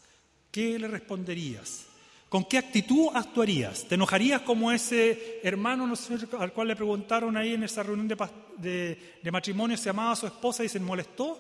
¿Qué 0.50 0.78
le 0.78 0.88
responderías? 0.88 1.84
¿Con 2.30 2.44
qué 2.44 2.56
actitud 2.56 3.08
actuarías? 3.14 3.86
¿Te 3.86 3.94
enojarías 3.94 4.40
como 4.40 4.72
ese 4.72 5.40
hermano 5.42 5.92
al 6.38 6.52
cual 6.52 6.68
le 6.68 6.76
preguntaron 6.76 7.36
ahí 7.36 7.52
en 7.52 7.64
esa 7.64 7.82
reunión 7.82 8.08
de, 8.08 9.18
de 9.22 9.30
matrimonio 9.30 9.76
si 9.76 9.88
amaba 9.90 10.12
a 10.12 10.16
su 10.16 10.26
esposa 10.26 10.64
y 10.64 10.68
se 10.70 10.80
molestó? 10.80 11.38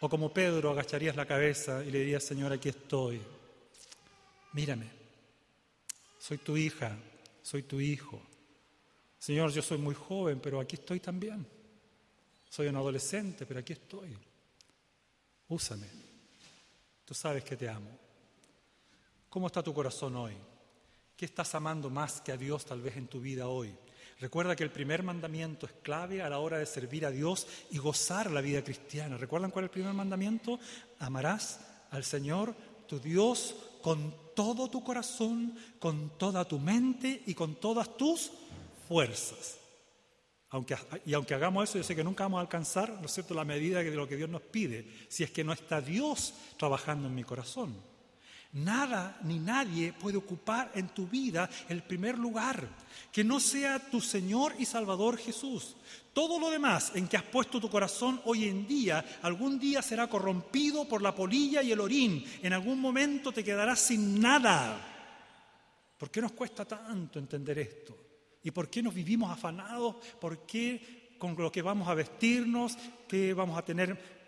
O 0.00 0.08
como 0.08 0.32
Pedro 0.32 0.70
agacharías 0.70 1.16
la 1.16 1.26
cabeza 1.26 1.84
y 1.84 1.90
le 1.90 1.98
dirías, 1.98 2.24
Señor, 2.24 2.52
aquí 2.52 2.68
estoy. 2.68 3.20
Mírame, 4.52 4.90
soy 6.18 6.38
tu 6.38 6.56
hija, 6.56 6.96
soy 7.42 7.62
tu 7.62 7.80
hijo. 7.80 8.20
Señor, 9.18 9.50
yo 9.52 9.62
soy 9.62 9.78
muy 9.78 9.94
joven, 9.94 10.40
pero 10.40 10.60
aquí 10.60 10.76
estoy 10.76 11.00
también. 11.00 11.46
Soy 12.48 12.66
un 12.66 12.76
adolescente, 12.76 13.46
pero 13.46 13.60
aquí 13.60 13.72
estoy. 13.72 14.16
Úsame. 15.48 15.86
Tú 17.04 17.14
sabes 17.14 17.44
que 17.44 17.56
te 17.56 17.68
amo. 17.68 17.90
¿Cómo 19.28 19.46
está 19.46 19.62
tu 19.62 19.72
corazón 19.72 20.16
hoy? 20.16 20.36
¿Qué 21.16 21.24
estás 21.24 21.54
amando 21.54 21.88
más 21.88 22.20
que 22.20 22.32
a 22.32 22.36
Dios 22.36 22.64
tal 22.64 22.82
vez 22.82 22.96
en 22.96 23.08
tu 23.08 23.20
vida 23.20 23.48
hoy? 23.48 23.74
Recuerda 24.20 24.54
que 24.54 24.64
el 24.64 24.70
primer 24.70 25.02
mandamiento 25.02 25.66
es 25.66 25.72
clave 25.82 26.22
a 26.22 26.28
la 26.28 26.38
hora 26.38 26.58
de 26.58 26.66
servir 26.66 27.06
a 27.06 27.10
Dios 27.10 27.46
y 27.70 27.78
gozar 27.78 28.30
la 28.30 28.40
vida 28.40 28.62
cristiana. 28.62 29.16
¿Recuerdan 29.16 29.50
cuál 29.50 29.64
es 29.64 29.70
el 29.70 29.72
primer 29.72 29.94
mandamiento? 29.94 30.60
Amarás 30.98 31.60
al 31.90 32.04
Señor 32.04 32.54
tu 32.86 33.00
Dios 33.00 33.56
con 33.82 34.14
todo 34.34 34.68
tu 34.68 34.82
corazón, 34.82 35.54
con 35.78 36.18
toda 36.18 36.44
tu 36.44 36.58
mente 36.58 37.22
y 37.26 37.34
con 37.34 37.56
todas 37.56 37.96
tus 37.96 38.32
fuerzas. 38.88 39.58
Aunque, 40.50 40.76
y 41.06 41.14
aunque 41.14 41.34
hagamos 41.34 41.68
eso, 41.68 41.78
yo 41.78 41.84
sé 41.84 41.96
que 41.96 42.04
nunca 42.04 42.24
vamos 42.24 42.38
a 42.38 42.42
alcanzar, 42.42 43.00
¿no 43.00 43.08
cierto?, 43.08 43.32
la 43.32 43.44
medida 43.44 43.82
de 43.82 43.90
lo 43.90 44.06
que 44.06 44.16
Dios 44.16 44.28
nos 44.28 44.42
pide, 44.42 44.86
si 45.08 45.24
es 45.24 45.30
que 45.30 45.44
no 45.44 45.52
está 45.52 45.80
Dios 45.80 46.34
trabajando 46.58 47.08
en 47.08 47.14
mi 47.14 47.24
corazón. 47.24 47.74
Nada 48.52 49.18
ni 49.24 49.38
nadie 49.38 49.94
puede 49.94 50.18
ocupar 50.18 50.72
en 50.74 50.88
tu 50.88 51.06
vida 51.06 51.48
el 51.70 51.82
primer 51.82 52.18
lugar, 52.18 52.68
que 53.10 53.24
no 53.24 53.40
sea 53.40 53.78
tu 53.78 54.00
Señor 54.02 54.54
y 54.58 54.66
Salvador 54.66 55.16
Jesús. 55.16 55.74
Todo 56.12 56.38
lo 56.38 56.50
demás 56.50 56.92
en 56.94 57.08
que 57.08 57.16
has 57.16 57.22
puesto 57.22 57.58
tu 57.58 57.70
corazón 57.70 58.20
hoy 58.26 58.44
en 58.44 58.66
día, 58.66 59.02
algún 59.22 59.58
día 59.58 59.80
será 59.80 60.06
corrompido 60.06 60.86
por 60.86 61.00
la 61.00 61.14
polilla 61.14 61.62
y 61.62 61.72
el 61.72 61.80
orín. 61.80 62.22
En 62.42 62.52
algún 62.52 62.78
momento 62.78 63.32
te 63.32 63.42
quedarás 63.42 63.80
sin 63.80 64.20
nada. 64.20 64.76
¿Por 65.96 66.10
qué 66.10 66.20
nos 66.20 66.32
cuesta 66.32 66.66
tanto 66.66 67.18
entender 67.18 67.58
esto? 67.58 67.96
¿Y 68.42 68.50
por 68.50 68.68
qué 68.68 68.82
nos 68.82 68.92
vivimos 68.92 69.30
afanados? 69.30 69.96
¿Por 70.20 70.44
qué 70.44 71.14
con 71.16 71.34
lo 71.36 71.50
que 71.50 71.62
vamos 71.62 71.88
a 71.88 71.94
vestirnos? 71.94 72.76
¿Qué 73.08 73.32
vamos 73.32 73.56
a 73.56 73.64
tener 73.64 74.21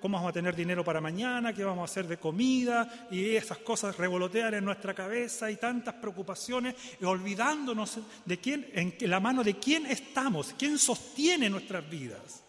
cómo 0.00 0.16
vamos 0.16 0.30
a 0.30 0.32
tener 0.32 0.54
dinero 0.54 0.84
para 0.84 1.00
mañana, 1.00 1.52
qué 1.52 1.64
vamos 1.64 1.82
a 1.82 1.92
hacer 1.92 2.06
de 2.06 2.18
comida, 2.18 3.08
y 3.10 3.36
esas 3.36 3.58
cosas 3.58 3.96
revolotean 3.96 4.54
en 4.54 4.64
nuestra 4.64 4.94
cabeza 4.94 5.50
y 5.50 5.56
tantas 5.56 5.94
preocupaciones, 5.94 6.74
olvidándonos 7.02 7.98
de 8.24 8.38
quién, 8.38 8.68
en 8.72 9.10
la 9.10 9.20
mano 9.20 9.42
de 9.42 9.58
quién 9.58 9.86
estamos, 9.86 10.54
quién 10.58 10.78
sostiene 10.78 11.50
nuestras 11.50 11.88
vidas. 11.88 12.42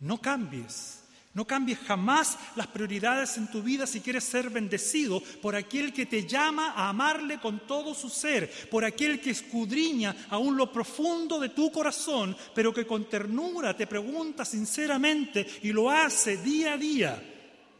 No 0.00 0.20
cambies 0.20 0.99
no 1.32 1.46
cambies 1.46 1.78
jamás 1.78 2.36
las 2.56 2.66
prioridades 2.66 3.36
en 3.36 3.48
tu 3.48 3.62
vida 3.62 3.86
si 3.86 4.00
quieres 4.00 4.24
ser 4.24 4.50
bendecido 4.50 5.22
por 5.40 5.54
aquel 5.54 5.92
que 5.92 6.06
te 6.06 6.26
llama 6.26 6.72
a 6.72 6.88
amarle 6.88 7.38
con 7.38 7.66
todo 7.68 7.94
su 7.94 8.08
ser, 8.08 8.50
por 8.68 8.84
aquel 8.84 9.20
que 9.20 9.30
escudriña 9.30 10.26
aún 10.30 10.56
lo 10.56 10.72
profundo 10.72 11.38
de 11.38 11.50
tu 11.50 11.70
corazón, 11.70 12.36
pero 12.52 12.74
que 12.74 12.84
con 12.84 13.08
ternura 13.08 13.76
te 13.76 13.86
pregunta 13.86 14.44
sinceramente 14.44 15.46
y 15.62 15.72
lo 15.72 15.88
hace 15.88 16.38
día 16.38 16.72
a 16.72 16.76
día. 16.76 17.22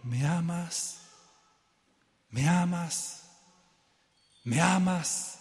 ¿Me 0.05 0.24
amas? 0.24 1.01
¿Me 2.30 2.48
amas? 2.48 3.24
¿Me 4.44 4.61
amas? 4.61 5.39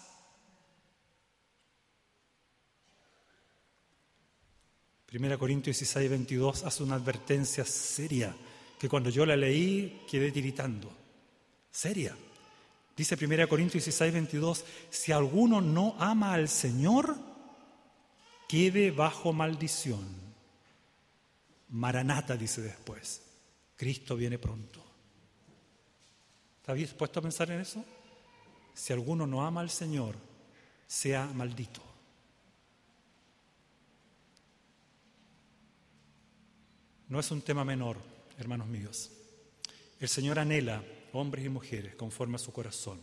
1 5.12 5.39
Corintios 5.39 5.78
16, 5.78 6.10
22 6.10 6.64
hace 6.66 6.84
una 6.84 6.95
advertencia 6.95 7.66
seria 7.66 8.36
que 8.78 8.88
cuando 8.88 9.10
yo 9.10 9.26
la 9.26 9.36
leí 9.36 10.05
quedé 10.10 10.32
tiritando. 10.32 10.91
Seria. 11.72 12.16
Dice 12.95 13.16
1 13.16 13.47
Corintios 13.47 13.86
16, 13.86 14.14
22, 14.14 14.66
si 14.89 15.12
alguno 15.12 15.62
no 15.62 15.95
ama 15.99 16.34
al 16.34 16.47
Señor, 16.47 17.16
quede 18.47 18.91
bajo 18.91 19.34
maldición. 19.34 20.05
Maranata 21.70 22.36
dice 22.36 22.62
después, 22.62 23.22
Cristo 23.76 24.16
viene 24.16 24.38
pronto. 24.38 24.84
¿Está 26.60 26.74
dispuesto 26.74 27.20
a 27.20 27.24
pensar 27.24 27.49
en 27.51 27.62
eso? 27.62 27.84
Si 28.74 28.93
alguno 28.93 29.26
no 29.26 29.45
ama 29.45 29.62
al 29.62 29.70
Señor, 29.70 30.16
sea 30.88 31.26
maldito. 31.26 31.88
No 37.10 37.20
es 37.20 37.32
un 37.32 37.41
tema 37.41 37.66
menor, 37.66 37.97
hermanos 38.38 38.68
míos. 38.68 39.10
El 39.99 40.07
Señor 40.07 40.38
anhela 40.38 40.84
hombres 41.14 41.43
y 41.43 41.49
mujeres 41.49 41.95
conforme 41.95 42.36
a 42.36 42.39
su 42.39 42.53
corazón. 42.53 43.01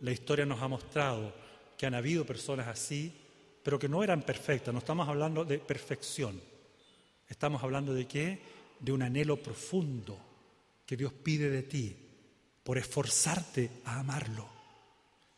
La 0.00 0.12
historia 0.12 0.44
nos 0.44 0.60
ha 0.60 0.68
mostrado 0.68 1.34
que 1.78 1.86
han 1.86 1.94
habido 1.94 2.26
personas 2.26 2.68
así, 2.68 3.12
pero 3.62 3.78
que 3.78 3.88
no 3.88 4.04
eran 4.04 4.20
perfectas. 4.20 4.74
No 4.74 4.80
estamos 4.80 5.08
hablando 5.08 5.42
de 5.46 5.58
perfección. 5.58 6.38
Estamos 7.26 7.62
hablando 7.62 7.94
de 7.94 8.06
qué? 8.06 8.42
De 8.78 8.92
un 8.92 9.00
anhelo 9.00 9.42
profundo 9.42 10.18
que 10.84 10.98
Dios 10.98 11.14
pide 11.14 11.48
de 11.48 11.62
ti 11.62 11.96
por 12.62 12.76
esforzarte 12.76 13.70
a 13.86 14.00
amarlo. 14.00 14.46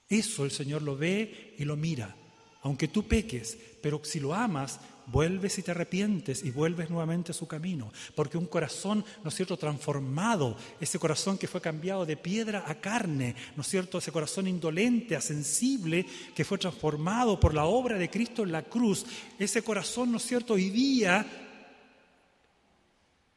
Eso 0.08 0.44
el 0.44 0.50
Señor 0.50 0.82
lo 0.82 0.96
ve 0.96 1.54
y 1.56 1.64
lo 1.64 1.76
mira. 1.76 2.16
Aunque 2.62 2.88
tú 2.88 3.06
peques, 3.06 3.56
pero 3.80 4.04
si 4.04 4.18
lo 4.18 4.34
amas, 4.34 4.80
vuelves 5.06 5.58
y 5.58 5.62
te 5.62 5.70
arrepientes 5.70 6.44
y 6.44 6.50
vuelves 6.50 6.90
nuevamente 6.90 7.32
a 7.32 7.34
su 7.34 7.46
camino. 7.46 7.92
Porque 8.14 8.38
un 8.38 8.46
corazón, 8.46 9.04
¿no 9.22 9.28
es 9.28 9.34
cierto?, 9.34 9.56
transformado, 9.56 10.56
ese 10.80 10.98
corazón 10.98 11.38
que 11.38 11.48
fue 11.48 11.60
cambiado 11.60 12.04
de 12.04 12.16
piedra 12.16 12.64
a 12.66 12.74
carne, 12.76 13.34
¿no 13.54 13.62
es 13.62 13.68
cierto?, 13.68 13.98
ese 13.98 14.12
corazón 14.12 14.46
indolente, 14.46 15.20
sensible, 15.20 16.06
que 16.34 16.44
fue 16.44 16.58
transformado 16.58 17.38
por 17.38 17.54
la 17.54 17.64
obra 17.64 17.98
de 17.98 18.10
Cristo 18.10 18.42
en 18.42 18.52
la 18.52 18.62
cruz, 18.62 19.06
ese 19.38 19.62
corazón, 19.62 20.10
¿no 20.10 20.18
es 20.18 20.26
cierto?, 20.26 20.54
hoy 20.54 20.70
día 20.70 21.26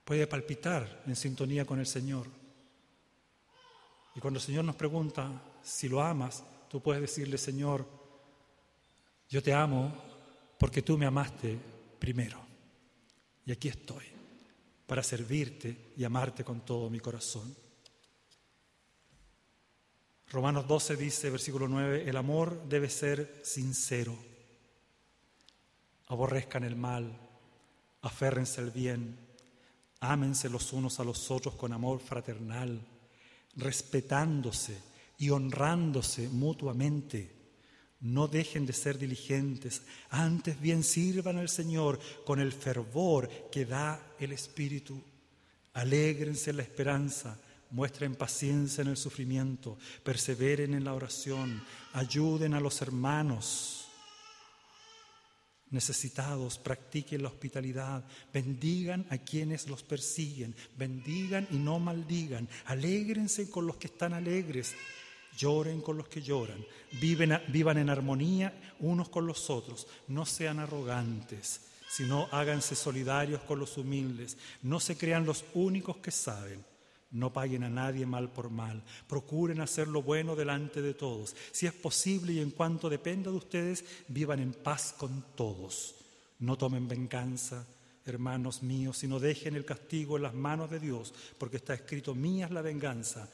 puede 0.03 0.25
palpitar 0.25 1.03
en 1.05 1.15
sintonía 1.15 1.65
con 1.65 1.79
el 1.79 1.85
Señor. 1.85 2.27
Y 4.15 4.19
cuando 4.19 4.39
el 4.39 4.45
Señor 4.45 4.65
nos 4.65 4.75
pregunta 4.75 5.29
si 5.61 5.87
lo 5.87 6.01
amas, 6.01 6.43
tú 6.67 6.81
puedes 6.81 7.01
decirle, 7.01 7.37
Señor, 7.37 7.85
yo 9.29 9.43
te 9.43 9.53
amo 9.53 10.08
porque 10.59 10.81
tú 10.81 10.97
me 10.97 11.05
amaste 11.05 11.57
primero. 11.97 12.37
Y 13.45 13.51
aquí 13.51 13.69
estoy, 13.69 14.03
para 14.85 15.01
servirte 15.01 15.93
y 15.95 16.03
amarte 16.03 16.43
con 16.43 16.61
todo 16.61 16.89
mi 16.89 16.99
corazón. 16.99 17.55
Romanos 20.29 20.67
12 20.67 20.97
dice, 20.97 21.29
versículo 21.31 21.67
9, 21.67 22.07
el 22.07 22.17
amor 22.17 22.67
debe 22.67 22.89
ser 22.89 23.39
sincero. 23.41 24.15
Aborrezcan 26.07 26.65
el 26.65 26.75
mal, 26.75 27.17
aférrense 28.01 28.59
al 28.59 28.71
bien, 28.71 29.17
ámense 30.01 30.49
los 30.49 30.73
unos 30.73 30.99
a 30.99 31.05
los 31.05 31.31
otros 31.31 31.55
con 31.55 31.71
amor 31.71 32.01
fraternal, 32.01 32.85
respetándose 33.55 34.77
y 35.17 35.29
honrándose 35.29 36.27
mutuamente 36.27 37.38
no 38.01 38.27
dejen 38.27 38.65
de 38.65 38.73
ser 38.73 38.97
diligentes, 38.97 39.81
antes 40.09 40.59
bien 40.59 40.83
sirvan 40.83 41.37
al 41.37 41.49
Señor 41.49 41.99
con 42.25 42.39
el 42.39 42.53
fervor 42.53 43.29
que 43.51 43.65
da 43.65 44.13
el 44.19 44.31
Espíritu. 44.31 45.01
Alégrense 45.73 46.51
en 46.51 46.57
la 46.57 46.63
esperanza, 46.63 47.37
muestren 47.71 48.15
paciencia 48.15 48.81
en 48.81 48.87
el 48.87 48.97
sufrimiento, 48.97 49.77
perseveren 50.03 50.73
en 50.73 50.85
la 50.85 50.93
oración, 50.93 51.61
ayuden 51.93 52.53
a 52.53 52.59
los 52.59 52.81
hermanos 52.81 53.89
necesitados, 55.71 56.57
practiquen 56.57 57.21
la 57.21 57.29
hospitalidad, 57.29 58.03
bendigan 58.33 59.05
a 59.11 59.19
quienes 59.19 59.67
los 59.67 59.83
persiguen, 59.83 60.55
bendigan 60.77 61.47
y 61.51 61.57
no 61.57 61.79
maldigan, 61.79 62.49
alégrense 62.65 63.49
con 63.49 63.67
los 63.67 63.77
que 63.77 63.87
están 63.87 64.13
alegres 64.13 64.73
Lloren 65.39 65.79
con 65.79 65.95
los 65.95 66.09
que 66.09 66.21
lloran, 66.21 66.65
vivan 66.99 67.77
en 67.77 67.89
armonía 67.89 68.75
unos 68.81 69.07
con 69.07 69.25
los 69.25 69.49
otros, 69.49 69.87
no 70.09 70.25
sean 70.25 70.59
arrogantes, 70.59 71.61
sino 71.89 72.27
háganse 72.31 72.75
solidarios 72.75 73.39
con 73.43 73.57
los 73.57 73.77
humildes, 73.77 74.37
no 74.63 74.81
se 74.81 74.97
crean 74.97 75.25
los 75.25 75.45
únicos 75.53 75.95
que 75.97 76.11
saben, 76.11 76.65
no 77.11 77.31
paguen 77.31 77.63
a 77.63 77.69
nadie 77.69 78.05
mal 78.05 78.29
por 78.29 78.49
mal, 78.49 78.83
procuren 79.07 79.61
hacer 79.61 79.87
lo 79.87 80.01
bueno 80.01 80.35
delante 80.35 80.81
de 80.81 80.93
todos. 80.93 81.33
Si 81.53 81.65
es 81.65 81.73
posible 81.73 82.33
y 82.33 82.39
en 82.39 82.51
cuanto 82.51 82.89
dependa 82.89 83.31
de 83.31 83.37
ustedes, 83.37 83.85
vivan 84.09 84.41
en 84.41 84.51
paz 84.51 84.93
con 84.97 85.23
todos. 85.37 85.95
No 86.39 86.57
tomen 86.57 86.89
venganza, 86.89 87.65
hermanos 88.05 88.61
míos, 88.61 88.97
sino 88.97 89.21
dejen 89.21 89.55
el 89.55 89.63
castigo 89.63 90.17
en 90.17 90.23
las 90.23 90.33
manos 90.33 90.69
de 90.69 90.81
Dios, 90.81 91.13
porque 91.37 91.57
está 91.57 91.73
escrito, 91.73 92.13
mía 92.13 92.47
es 92.47 92.51
la 92.51 92.61
venganza, 92.61 93.29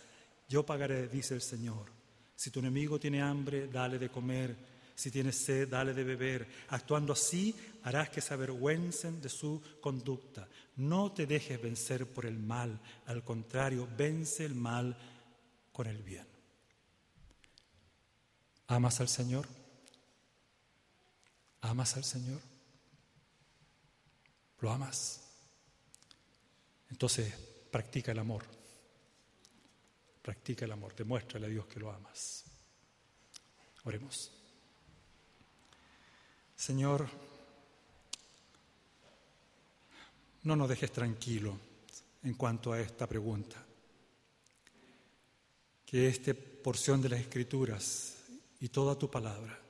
yo 0.47 0.64
pagaré, 0.64 1.08
dice 1.08 1.34
el 1.34 1.41
Señor. 1.41 1.94
Si 2.36 2.51
tu 2.51 2.59
enemigo 2.59 2.99
tiene 2.99 3.21
hambre, 3.21 3.67
dale 3.67 3.97
de 3.97 4.09
comer. 4.09 4.55
Si 4.95 5.11
tiene 5.11 5.31
sed, 5.31 5.69
dale 5.69 5.93
de 5.93 6.03
beber. 6.03 6.47
Actuando 6.69 7.13
así, 7.13 7.55
harás 7.83 8.09
que 8.09 8.21
se 8.21 8.33
avergüencen 8.33 9.21
de 9.21 9.29
su 9.29 9.61
conducta. 9.81 10.47
No 10.77 11.11
te 11.11 11.25
dejes 11.25 11.61
vencer 11.61 12.07
por 12.07 12.25
el 12.25 12.38
mal. 12.38 12.79
Al 13.05 13.23
contrario, 13.23 13.88
vence 13.97 14.45
el 14.45 14.55
mal 14.55 14.97
con 15.71 15.88
el 15.88 16.01
bien. 16.01 16.25
¿Amas 18.67 18.99
al 18.99 19.09
Señor? 19.09 19.47
¿Amas 21.61 21.95
al 21.97 22.03
Señor? 22.03 22.39
¿Lo 24.59 24.71
amas? 24.71 25.21
Entonces, 26.89 27.33
practica 27.71 28.11
el 28.11 28.19
amor. 28.19 28.43
Practica 30.26 30.65
el 30.65 30.71
amor, 30.71 30.95
demuéstrale 30.95 31.45
a 31.45 31.49
Dios 31.49 31.67
que 31.67 31.80
lo 31.80 31.91
amas. 31.91 32.45
Oremos. 33.84 34.32
Señor, 36.55 37.07
no 40.41 40.55
nos 40.55 40.67
dejes 40.67 40.91
tranquilo 40.91 41.55
en 42.23 42.34
cuanto 42.34 42.73
a 42.73 42.82
esta 42.82 43.05
pregunta. 43.05 43.63
Que 45.86 46.07
esta 46.07 46.34
porción 46.34 47.03
de 47.03 47.09
las 47.09 47.19
Escrituras 47.19 48.15
y 48.61 48.69
toda 48.69 48.97
tu 48.97 49.11
palabra 49.11 49.61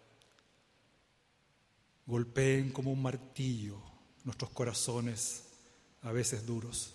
golpeen 2.06 2.72
como 2.72 2.94
un 2.94 3.02
martillo 3.02 3.84
nuestros 4.24 4.52
corazones 4.52 5.50
a 6.04 6.14
veces 6.14 6.46
duros. 6.46 6.94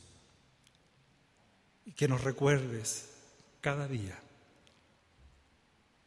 Y 1.85 1.93
que 1.93 2.09
nos 2.09 2.25
recuerdes 2.25 3.20
cada 3.61 3.87
día 3.87 4.19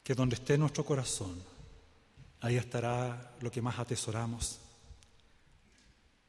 que 0.04 0.16
donde 0.16 0.36
esté 0.36 0.58
nuestro 0.58 0.84
corazón, 0.84 1.42
ahí 2.42 2.58
estará 2.58 3.36
lo 3.40 3.50
que 3.50 3.62
más 3.62 3.80
atesoramos. 3.80 4.60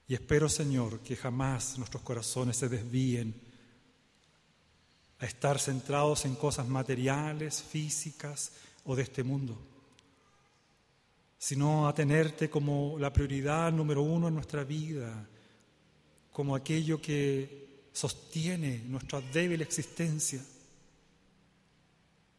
Y 0.06 0.14
espero, 0.14 0.48
Señor, 0.48 1.00
que 1.00 1.16
jamás 1.16 1.76
nuestros 1.78 2.02
corazones 2.02 2.56
se 2.56 2.68
desvíen 2.68 3.34
a 5.18 5.26
estar 5.26 5.58
centrados 5.58 6.24
en 6.24 6.36
cosas 6.36 6.68
materiales, 6.68 7.62
físicas 7.62 8.52
o 8.84 8.94
de 8.94 9.02
este 9.02 9.24
mundo, 9.24 9.58
sino 11.38 11.88
a 11.88 11.94
tenerte 11.94 12.48
como 12.48 12.96
la 12.98 13.12
prioridad 13.12 13.72
número 13.72 14.02
uno 14.02 14.28
en 14.28 14.34
nuestra 14.34 14.62
vida, 14.62 15.26
como 16.32 16.54
aquello 16.54 17.00
que 17.00 17.88
sostiene 17.92 18.82
nuestra 18.86 19.20
débil 19.20 19.62
existencia. 19.62 20.44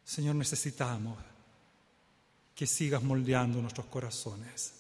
Señor, 0.06 0.36
necesitamos 0.36 1.18
que 2.54 2.68
sigas 2.68 3.02
moldeando 3.02 3.60
nuestros 3.60 3.88
corazones, 3.88 4.74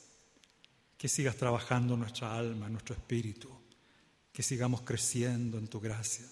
que 0.95 1.09
sigas 1.09 1.35
trabajando 1.35 1.97
nuestra 1.97 2.37
alma, 2.37 2.69
nuestro 2.69 2.93
espíritu, 2.93 3.49
que 4.31 4.43
sigamos 4.43 4.81
creciendo 4.81 5.57
en 5.57 5.67
tu 5.67 5.79
gracia. 5.79 6.25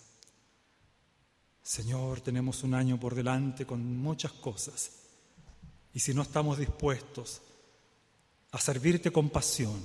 Señor, 1.64 2.22
tenemos 2.22 2.64
un 2.64 2.76
año 2.76 3.00
por 3.00 3.16
delante 3.16 3.66
con 3.66 3.98
muchas 3.98 4.32
cosas 4.34 4.92
y 5.94 6.00
si 6.00 6.14
no 6.14 6.22
estamos 6.22 6.60
dispuestos 6.60 7.42
a 8.52 8.60
servirte 8.60 9.12
con 9.12 9.30
pasión, 9.30 9.82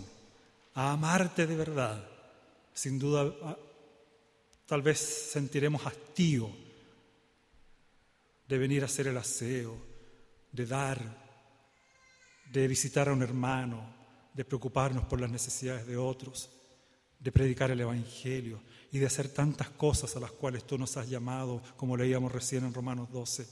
a 0.74 0.92
amarte 0.92 1.46
de 1.46 1.56
verdad, 1.56 2.06
sin 2.74 2.98
duda 2.98 3.32
tal 4.66 4.82
vez 4.82 4.98
sentiremos 4.98 5.86
hastío 5.86 6.67
de 8.48 8.58
venir 8.58 8.82
a 8.82 8.86
hacer 8.86 9.06
el 9.06 9.16
aseo, 9.16 9.76
de 10.50 10.66
dar, 10.66 11.00
de 12.50 12.66
visitar 12.66 13.08
a 13.08 13.12
un 13.12 13.22
hermano, 13.22 13.94
de 14.32 14.44
preocuparnos 14.44 15.04
por 15.04 15.20
las 15.20 15.30
necesidades 15.30 15.86
de 15.86 15.96
otros, 15.96 16.50
de 17.20 17.32
predicar 17.32 17.70
el 17.70 17.80
Evangelio 17.80 18.60
y 18.90 18.98
de 18.98 19.06
hacer 19.06 19.28
tantas 19.28 19.68
cosas 19.70 20.16
a 20.16 20.20
las 20.20 20.32
cuales 20.32 20.64
tú 20.64 20.78
nos 20.78 20.96
has 20.96 21.08
llamado, 21.08 21.62
como 21.76 21.96
leíamos 21.96 22.32
recién 22.32 22.64
en 22.64 22.72
Romanos 22.72 23.10
12. 23.12 23.46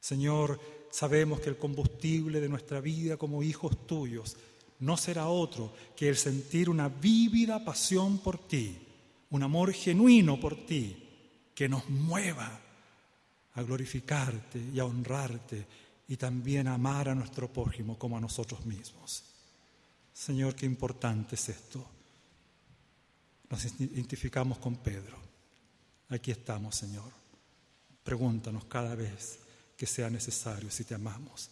Señor, 0.00 0.58
sabemos 0.90 1.40
que 1.40 1.50
el 1.50 1.58
combustible 1.58 2.40
de 2.40 2.48
nuestra 2.48 2.80
vida 2.80 3.16
como 3.16 3.42
hijos 3.42 3.86
tuyos 3.86 4.36
no 4.80 4.96
será 4.96 5.28
otro 5.28 5.72
que 5.96 6.08
el 6.08 6.16
sentir 6.16 6.70
una 6.70 6.88
vívida 6.88 7.64
pasión 7.64 8.18
por 8.18 8.38
ti, 8.38 8.78
un 9.30 9.42
amor 9.42 9.72
genuino 9.72 10.40
por 10.40 10.66
ti, 10.66 11.50
que 11.54 11.68
nos 11.68 11.88
mueva 11.88 12.67
a 13.58 13.62
glorificarte 13.64 14.70
y 14.72 14.78
a 14.78 14.84
honrarte 14.84 15.66
y 16.06 16.16
también 16.16 16.68
a 16.68 16.74
amar 16.74 17.08
a 17.08 17.14
nuestro 17.14 17.52
prójimo 17.52 17.98
como 17.98 18.16
a 18.16 18.20
nosotros 18.20 18.64
mismos. 18.64 19.24
Señor, 20.12 20.54
qué 20.54 20.64
importante 20.64 21.34
es 21.34 21.48
esto. 21.48 21.84
Nos 23.50 23.64
identificamos 23.80 24.58
con 24.58 24.76
Pedro. 24.76 25.18
Aquí 26.08 26.30
estamos, 26.30 26.76
Señor. 26.76 27.10
Pregúntanos 28.04 28.66
cada 28.66 28.94
vez 28.94 29.40
que 29.76 29.86
sea 29.86 30.08
necesario 30.08 30.70
si 30.70 30.84
te 30.84 30.94
amamos. 30.94 31.50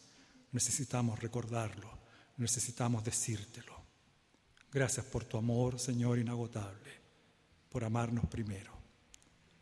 Necesitamos 0.52 1.18
recordarlo, 1.18 1.90
necesitamos 2.36 3.02
decírtelo. 3.02 3.74
Gracias 4.70 5.07
por 5.07 5.24
tu 5.24 5.38
amor, 5.38 5.80
Señor, 5.80 6.20
inagotable, 6.20 6.92
por 7.68 7.82
amarnos 7.82 8.26
primero 8.26 8.72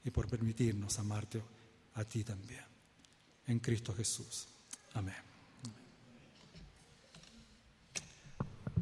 y 0.05 0.11
por 0.11 0.29
permitirnos 0.29 0.99
amarte 0.99 1.54
a 1.95 2.05
ti 2.05 2.25
también. 2.25 2.65
En 3.47 3.59
Cristo 3.59 3.95
Jesús. 3.95 4.47
Amén. 4.95 5.34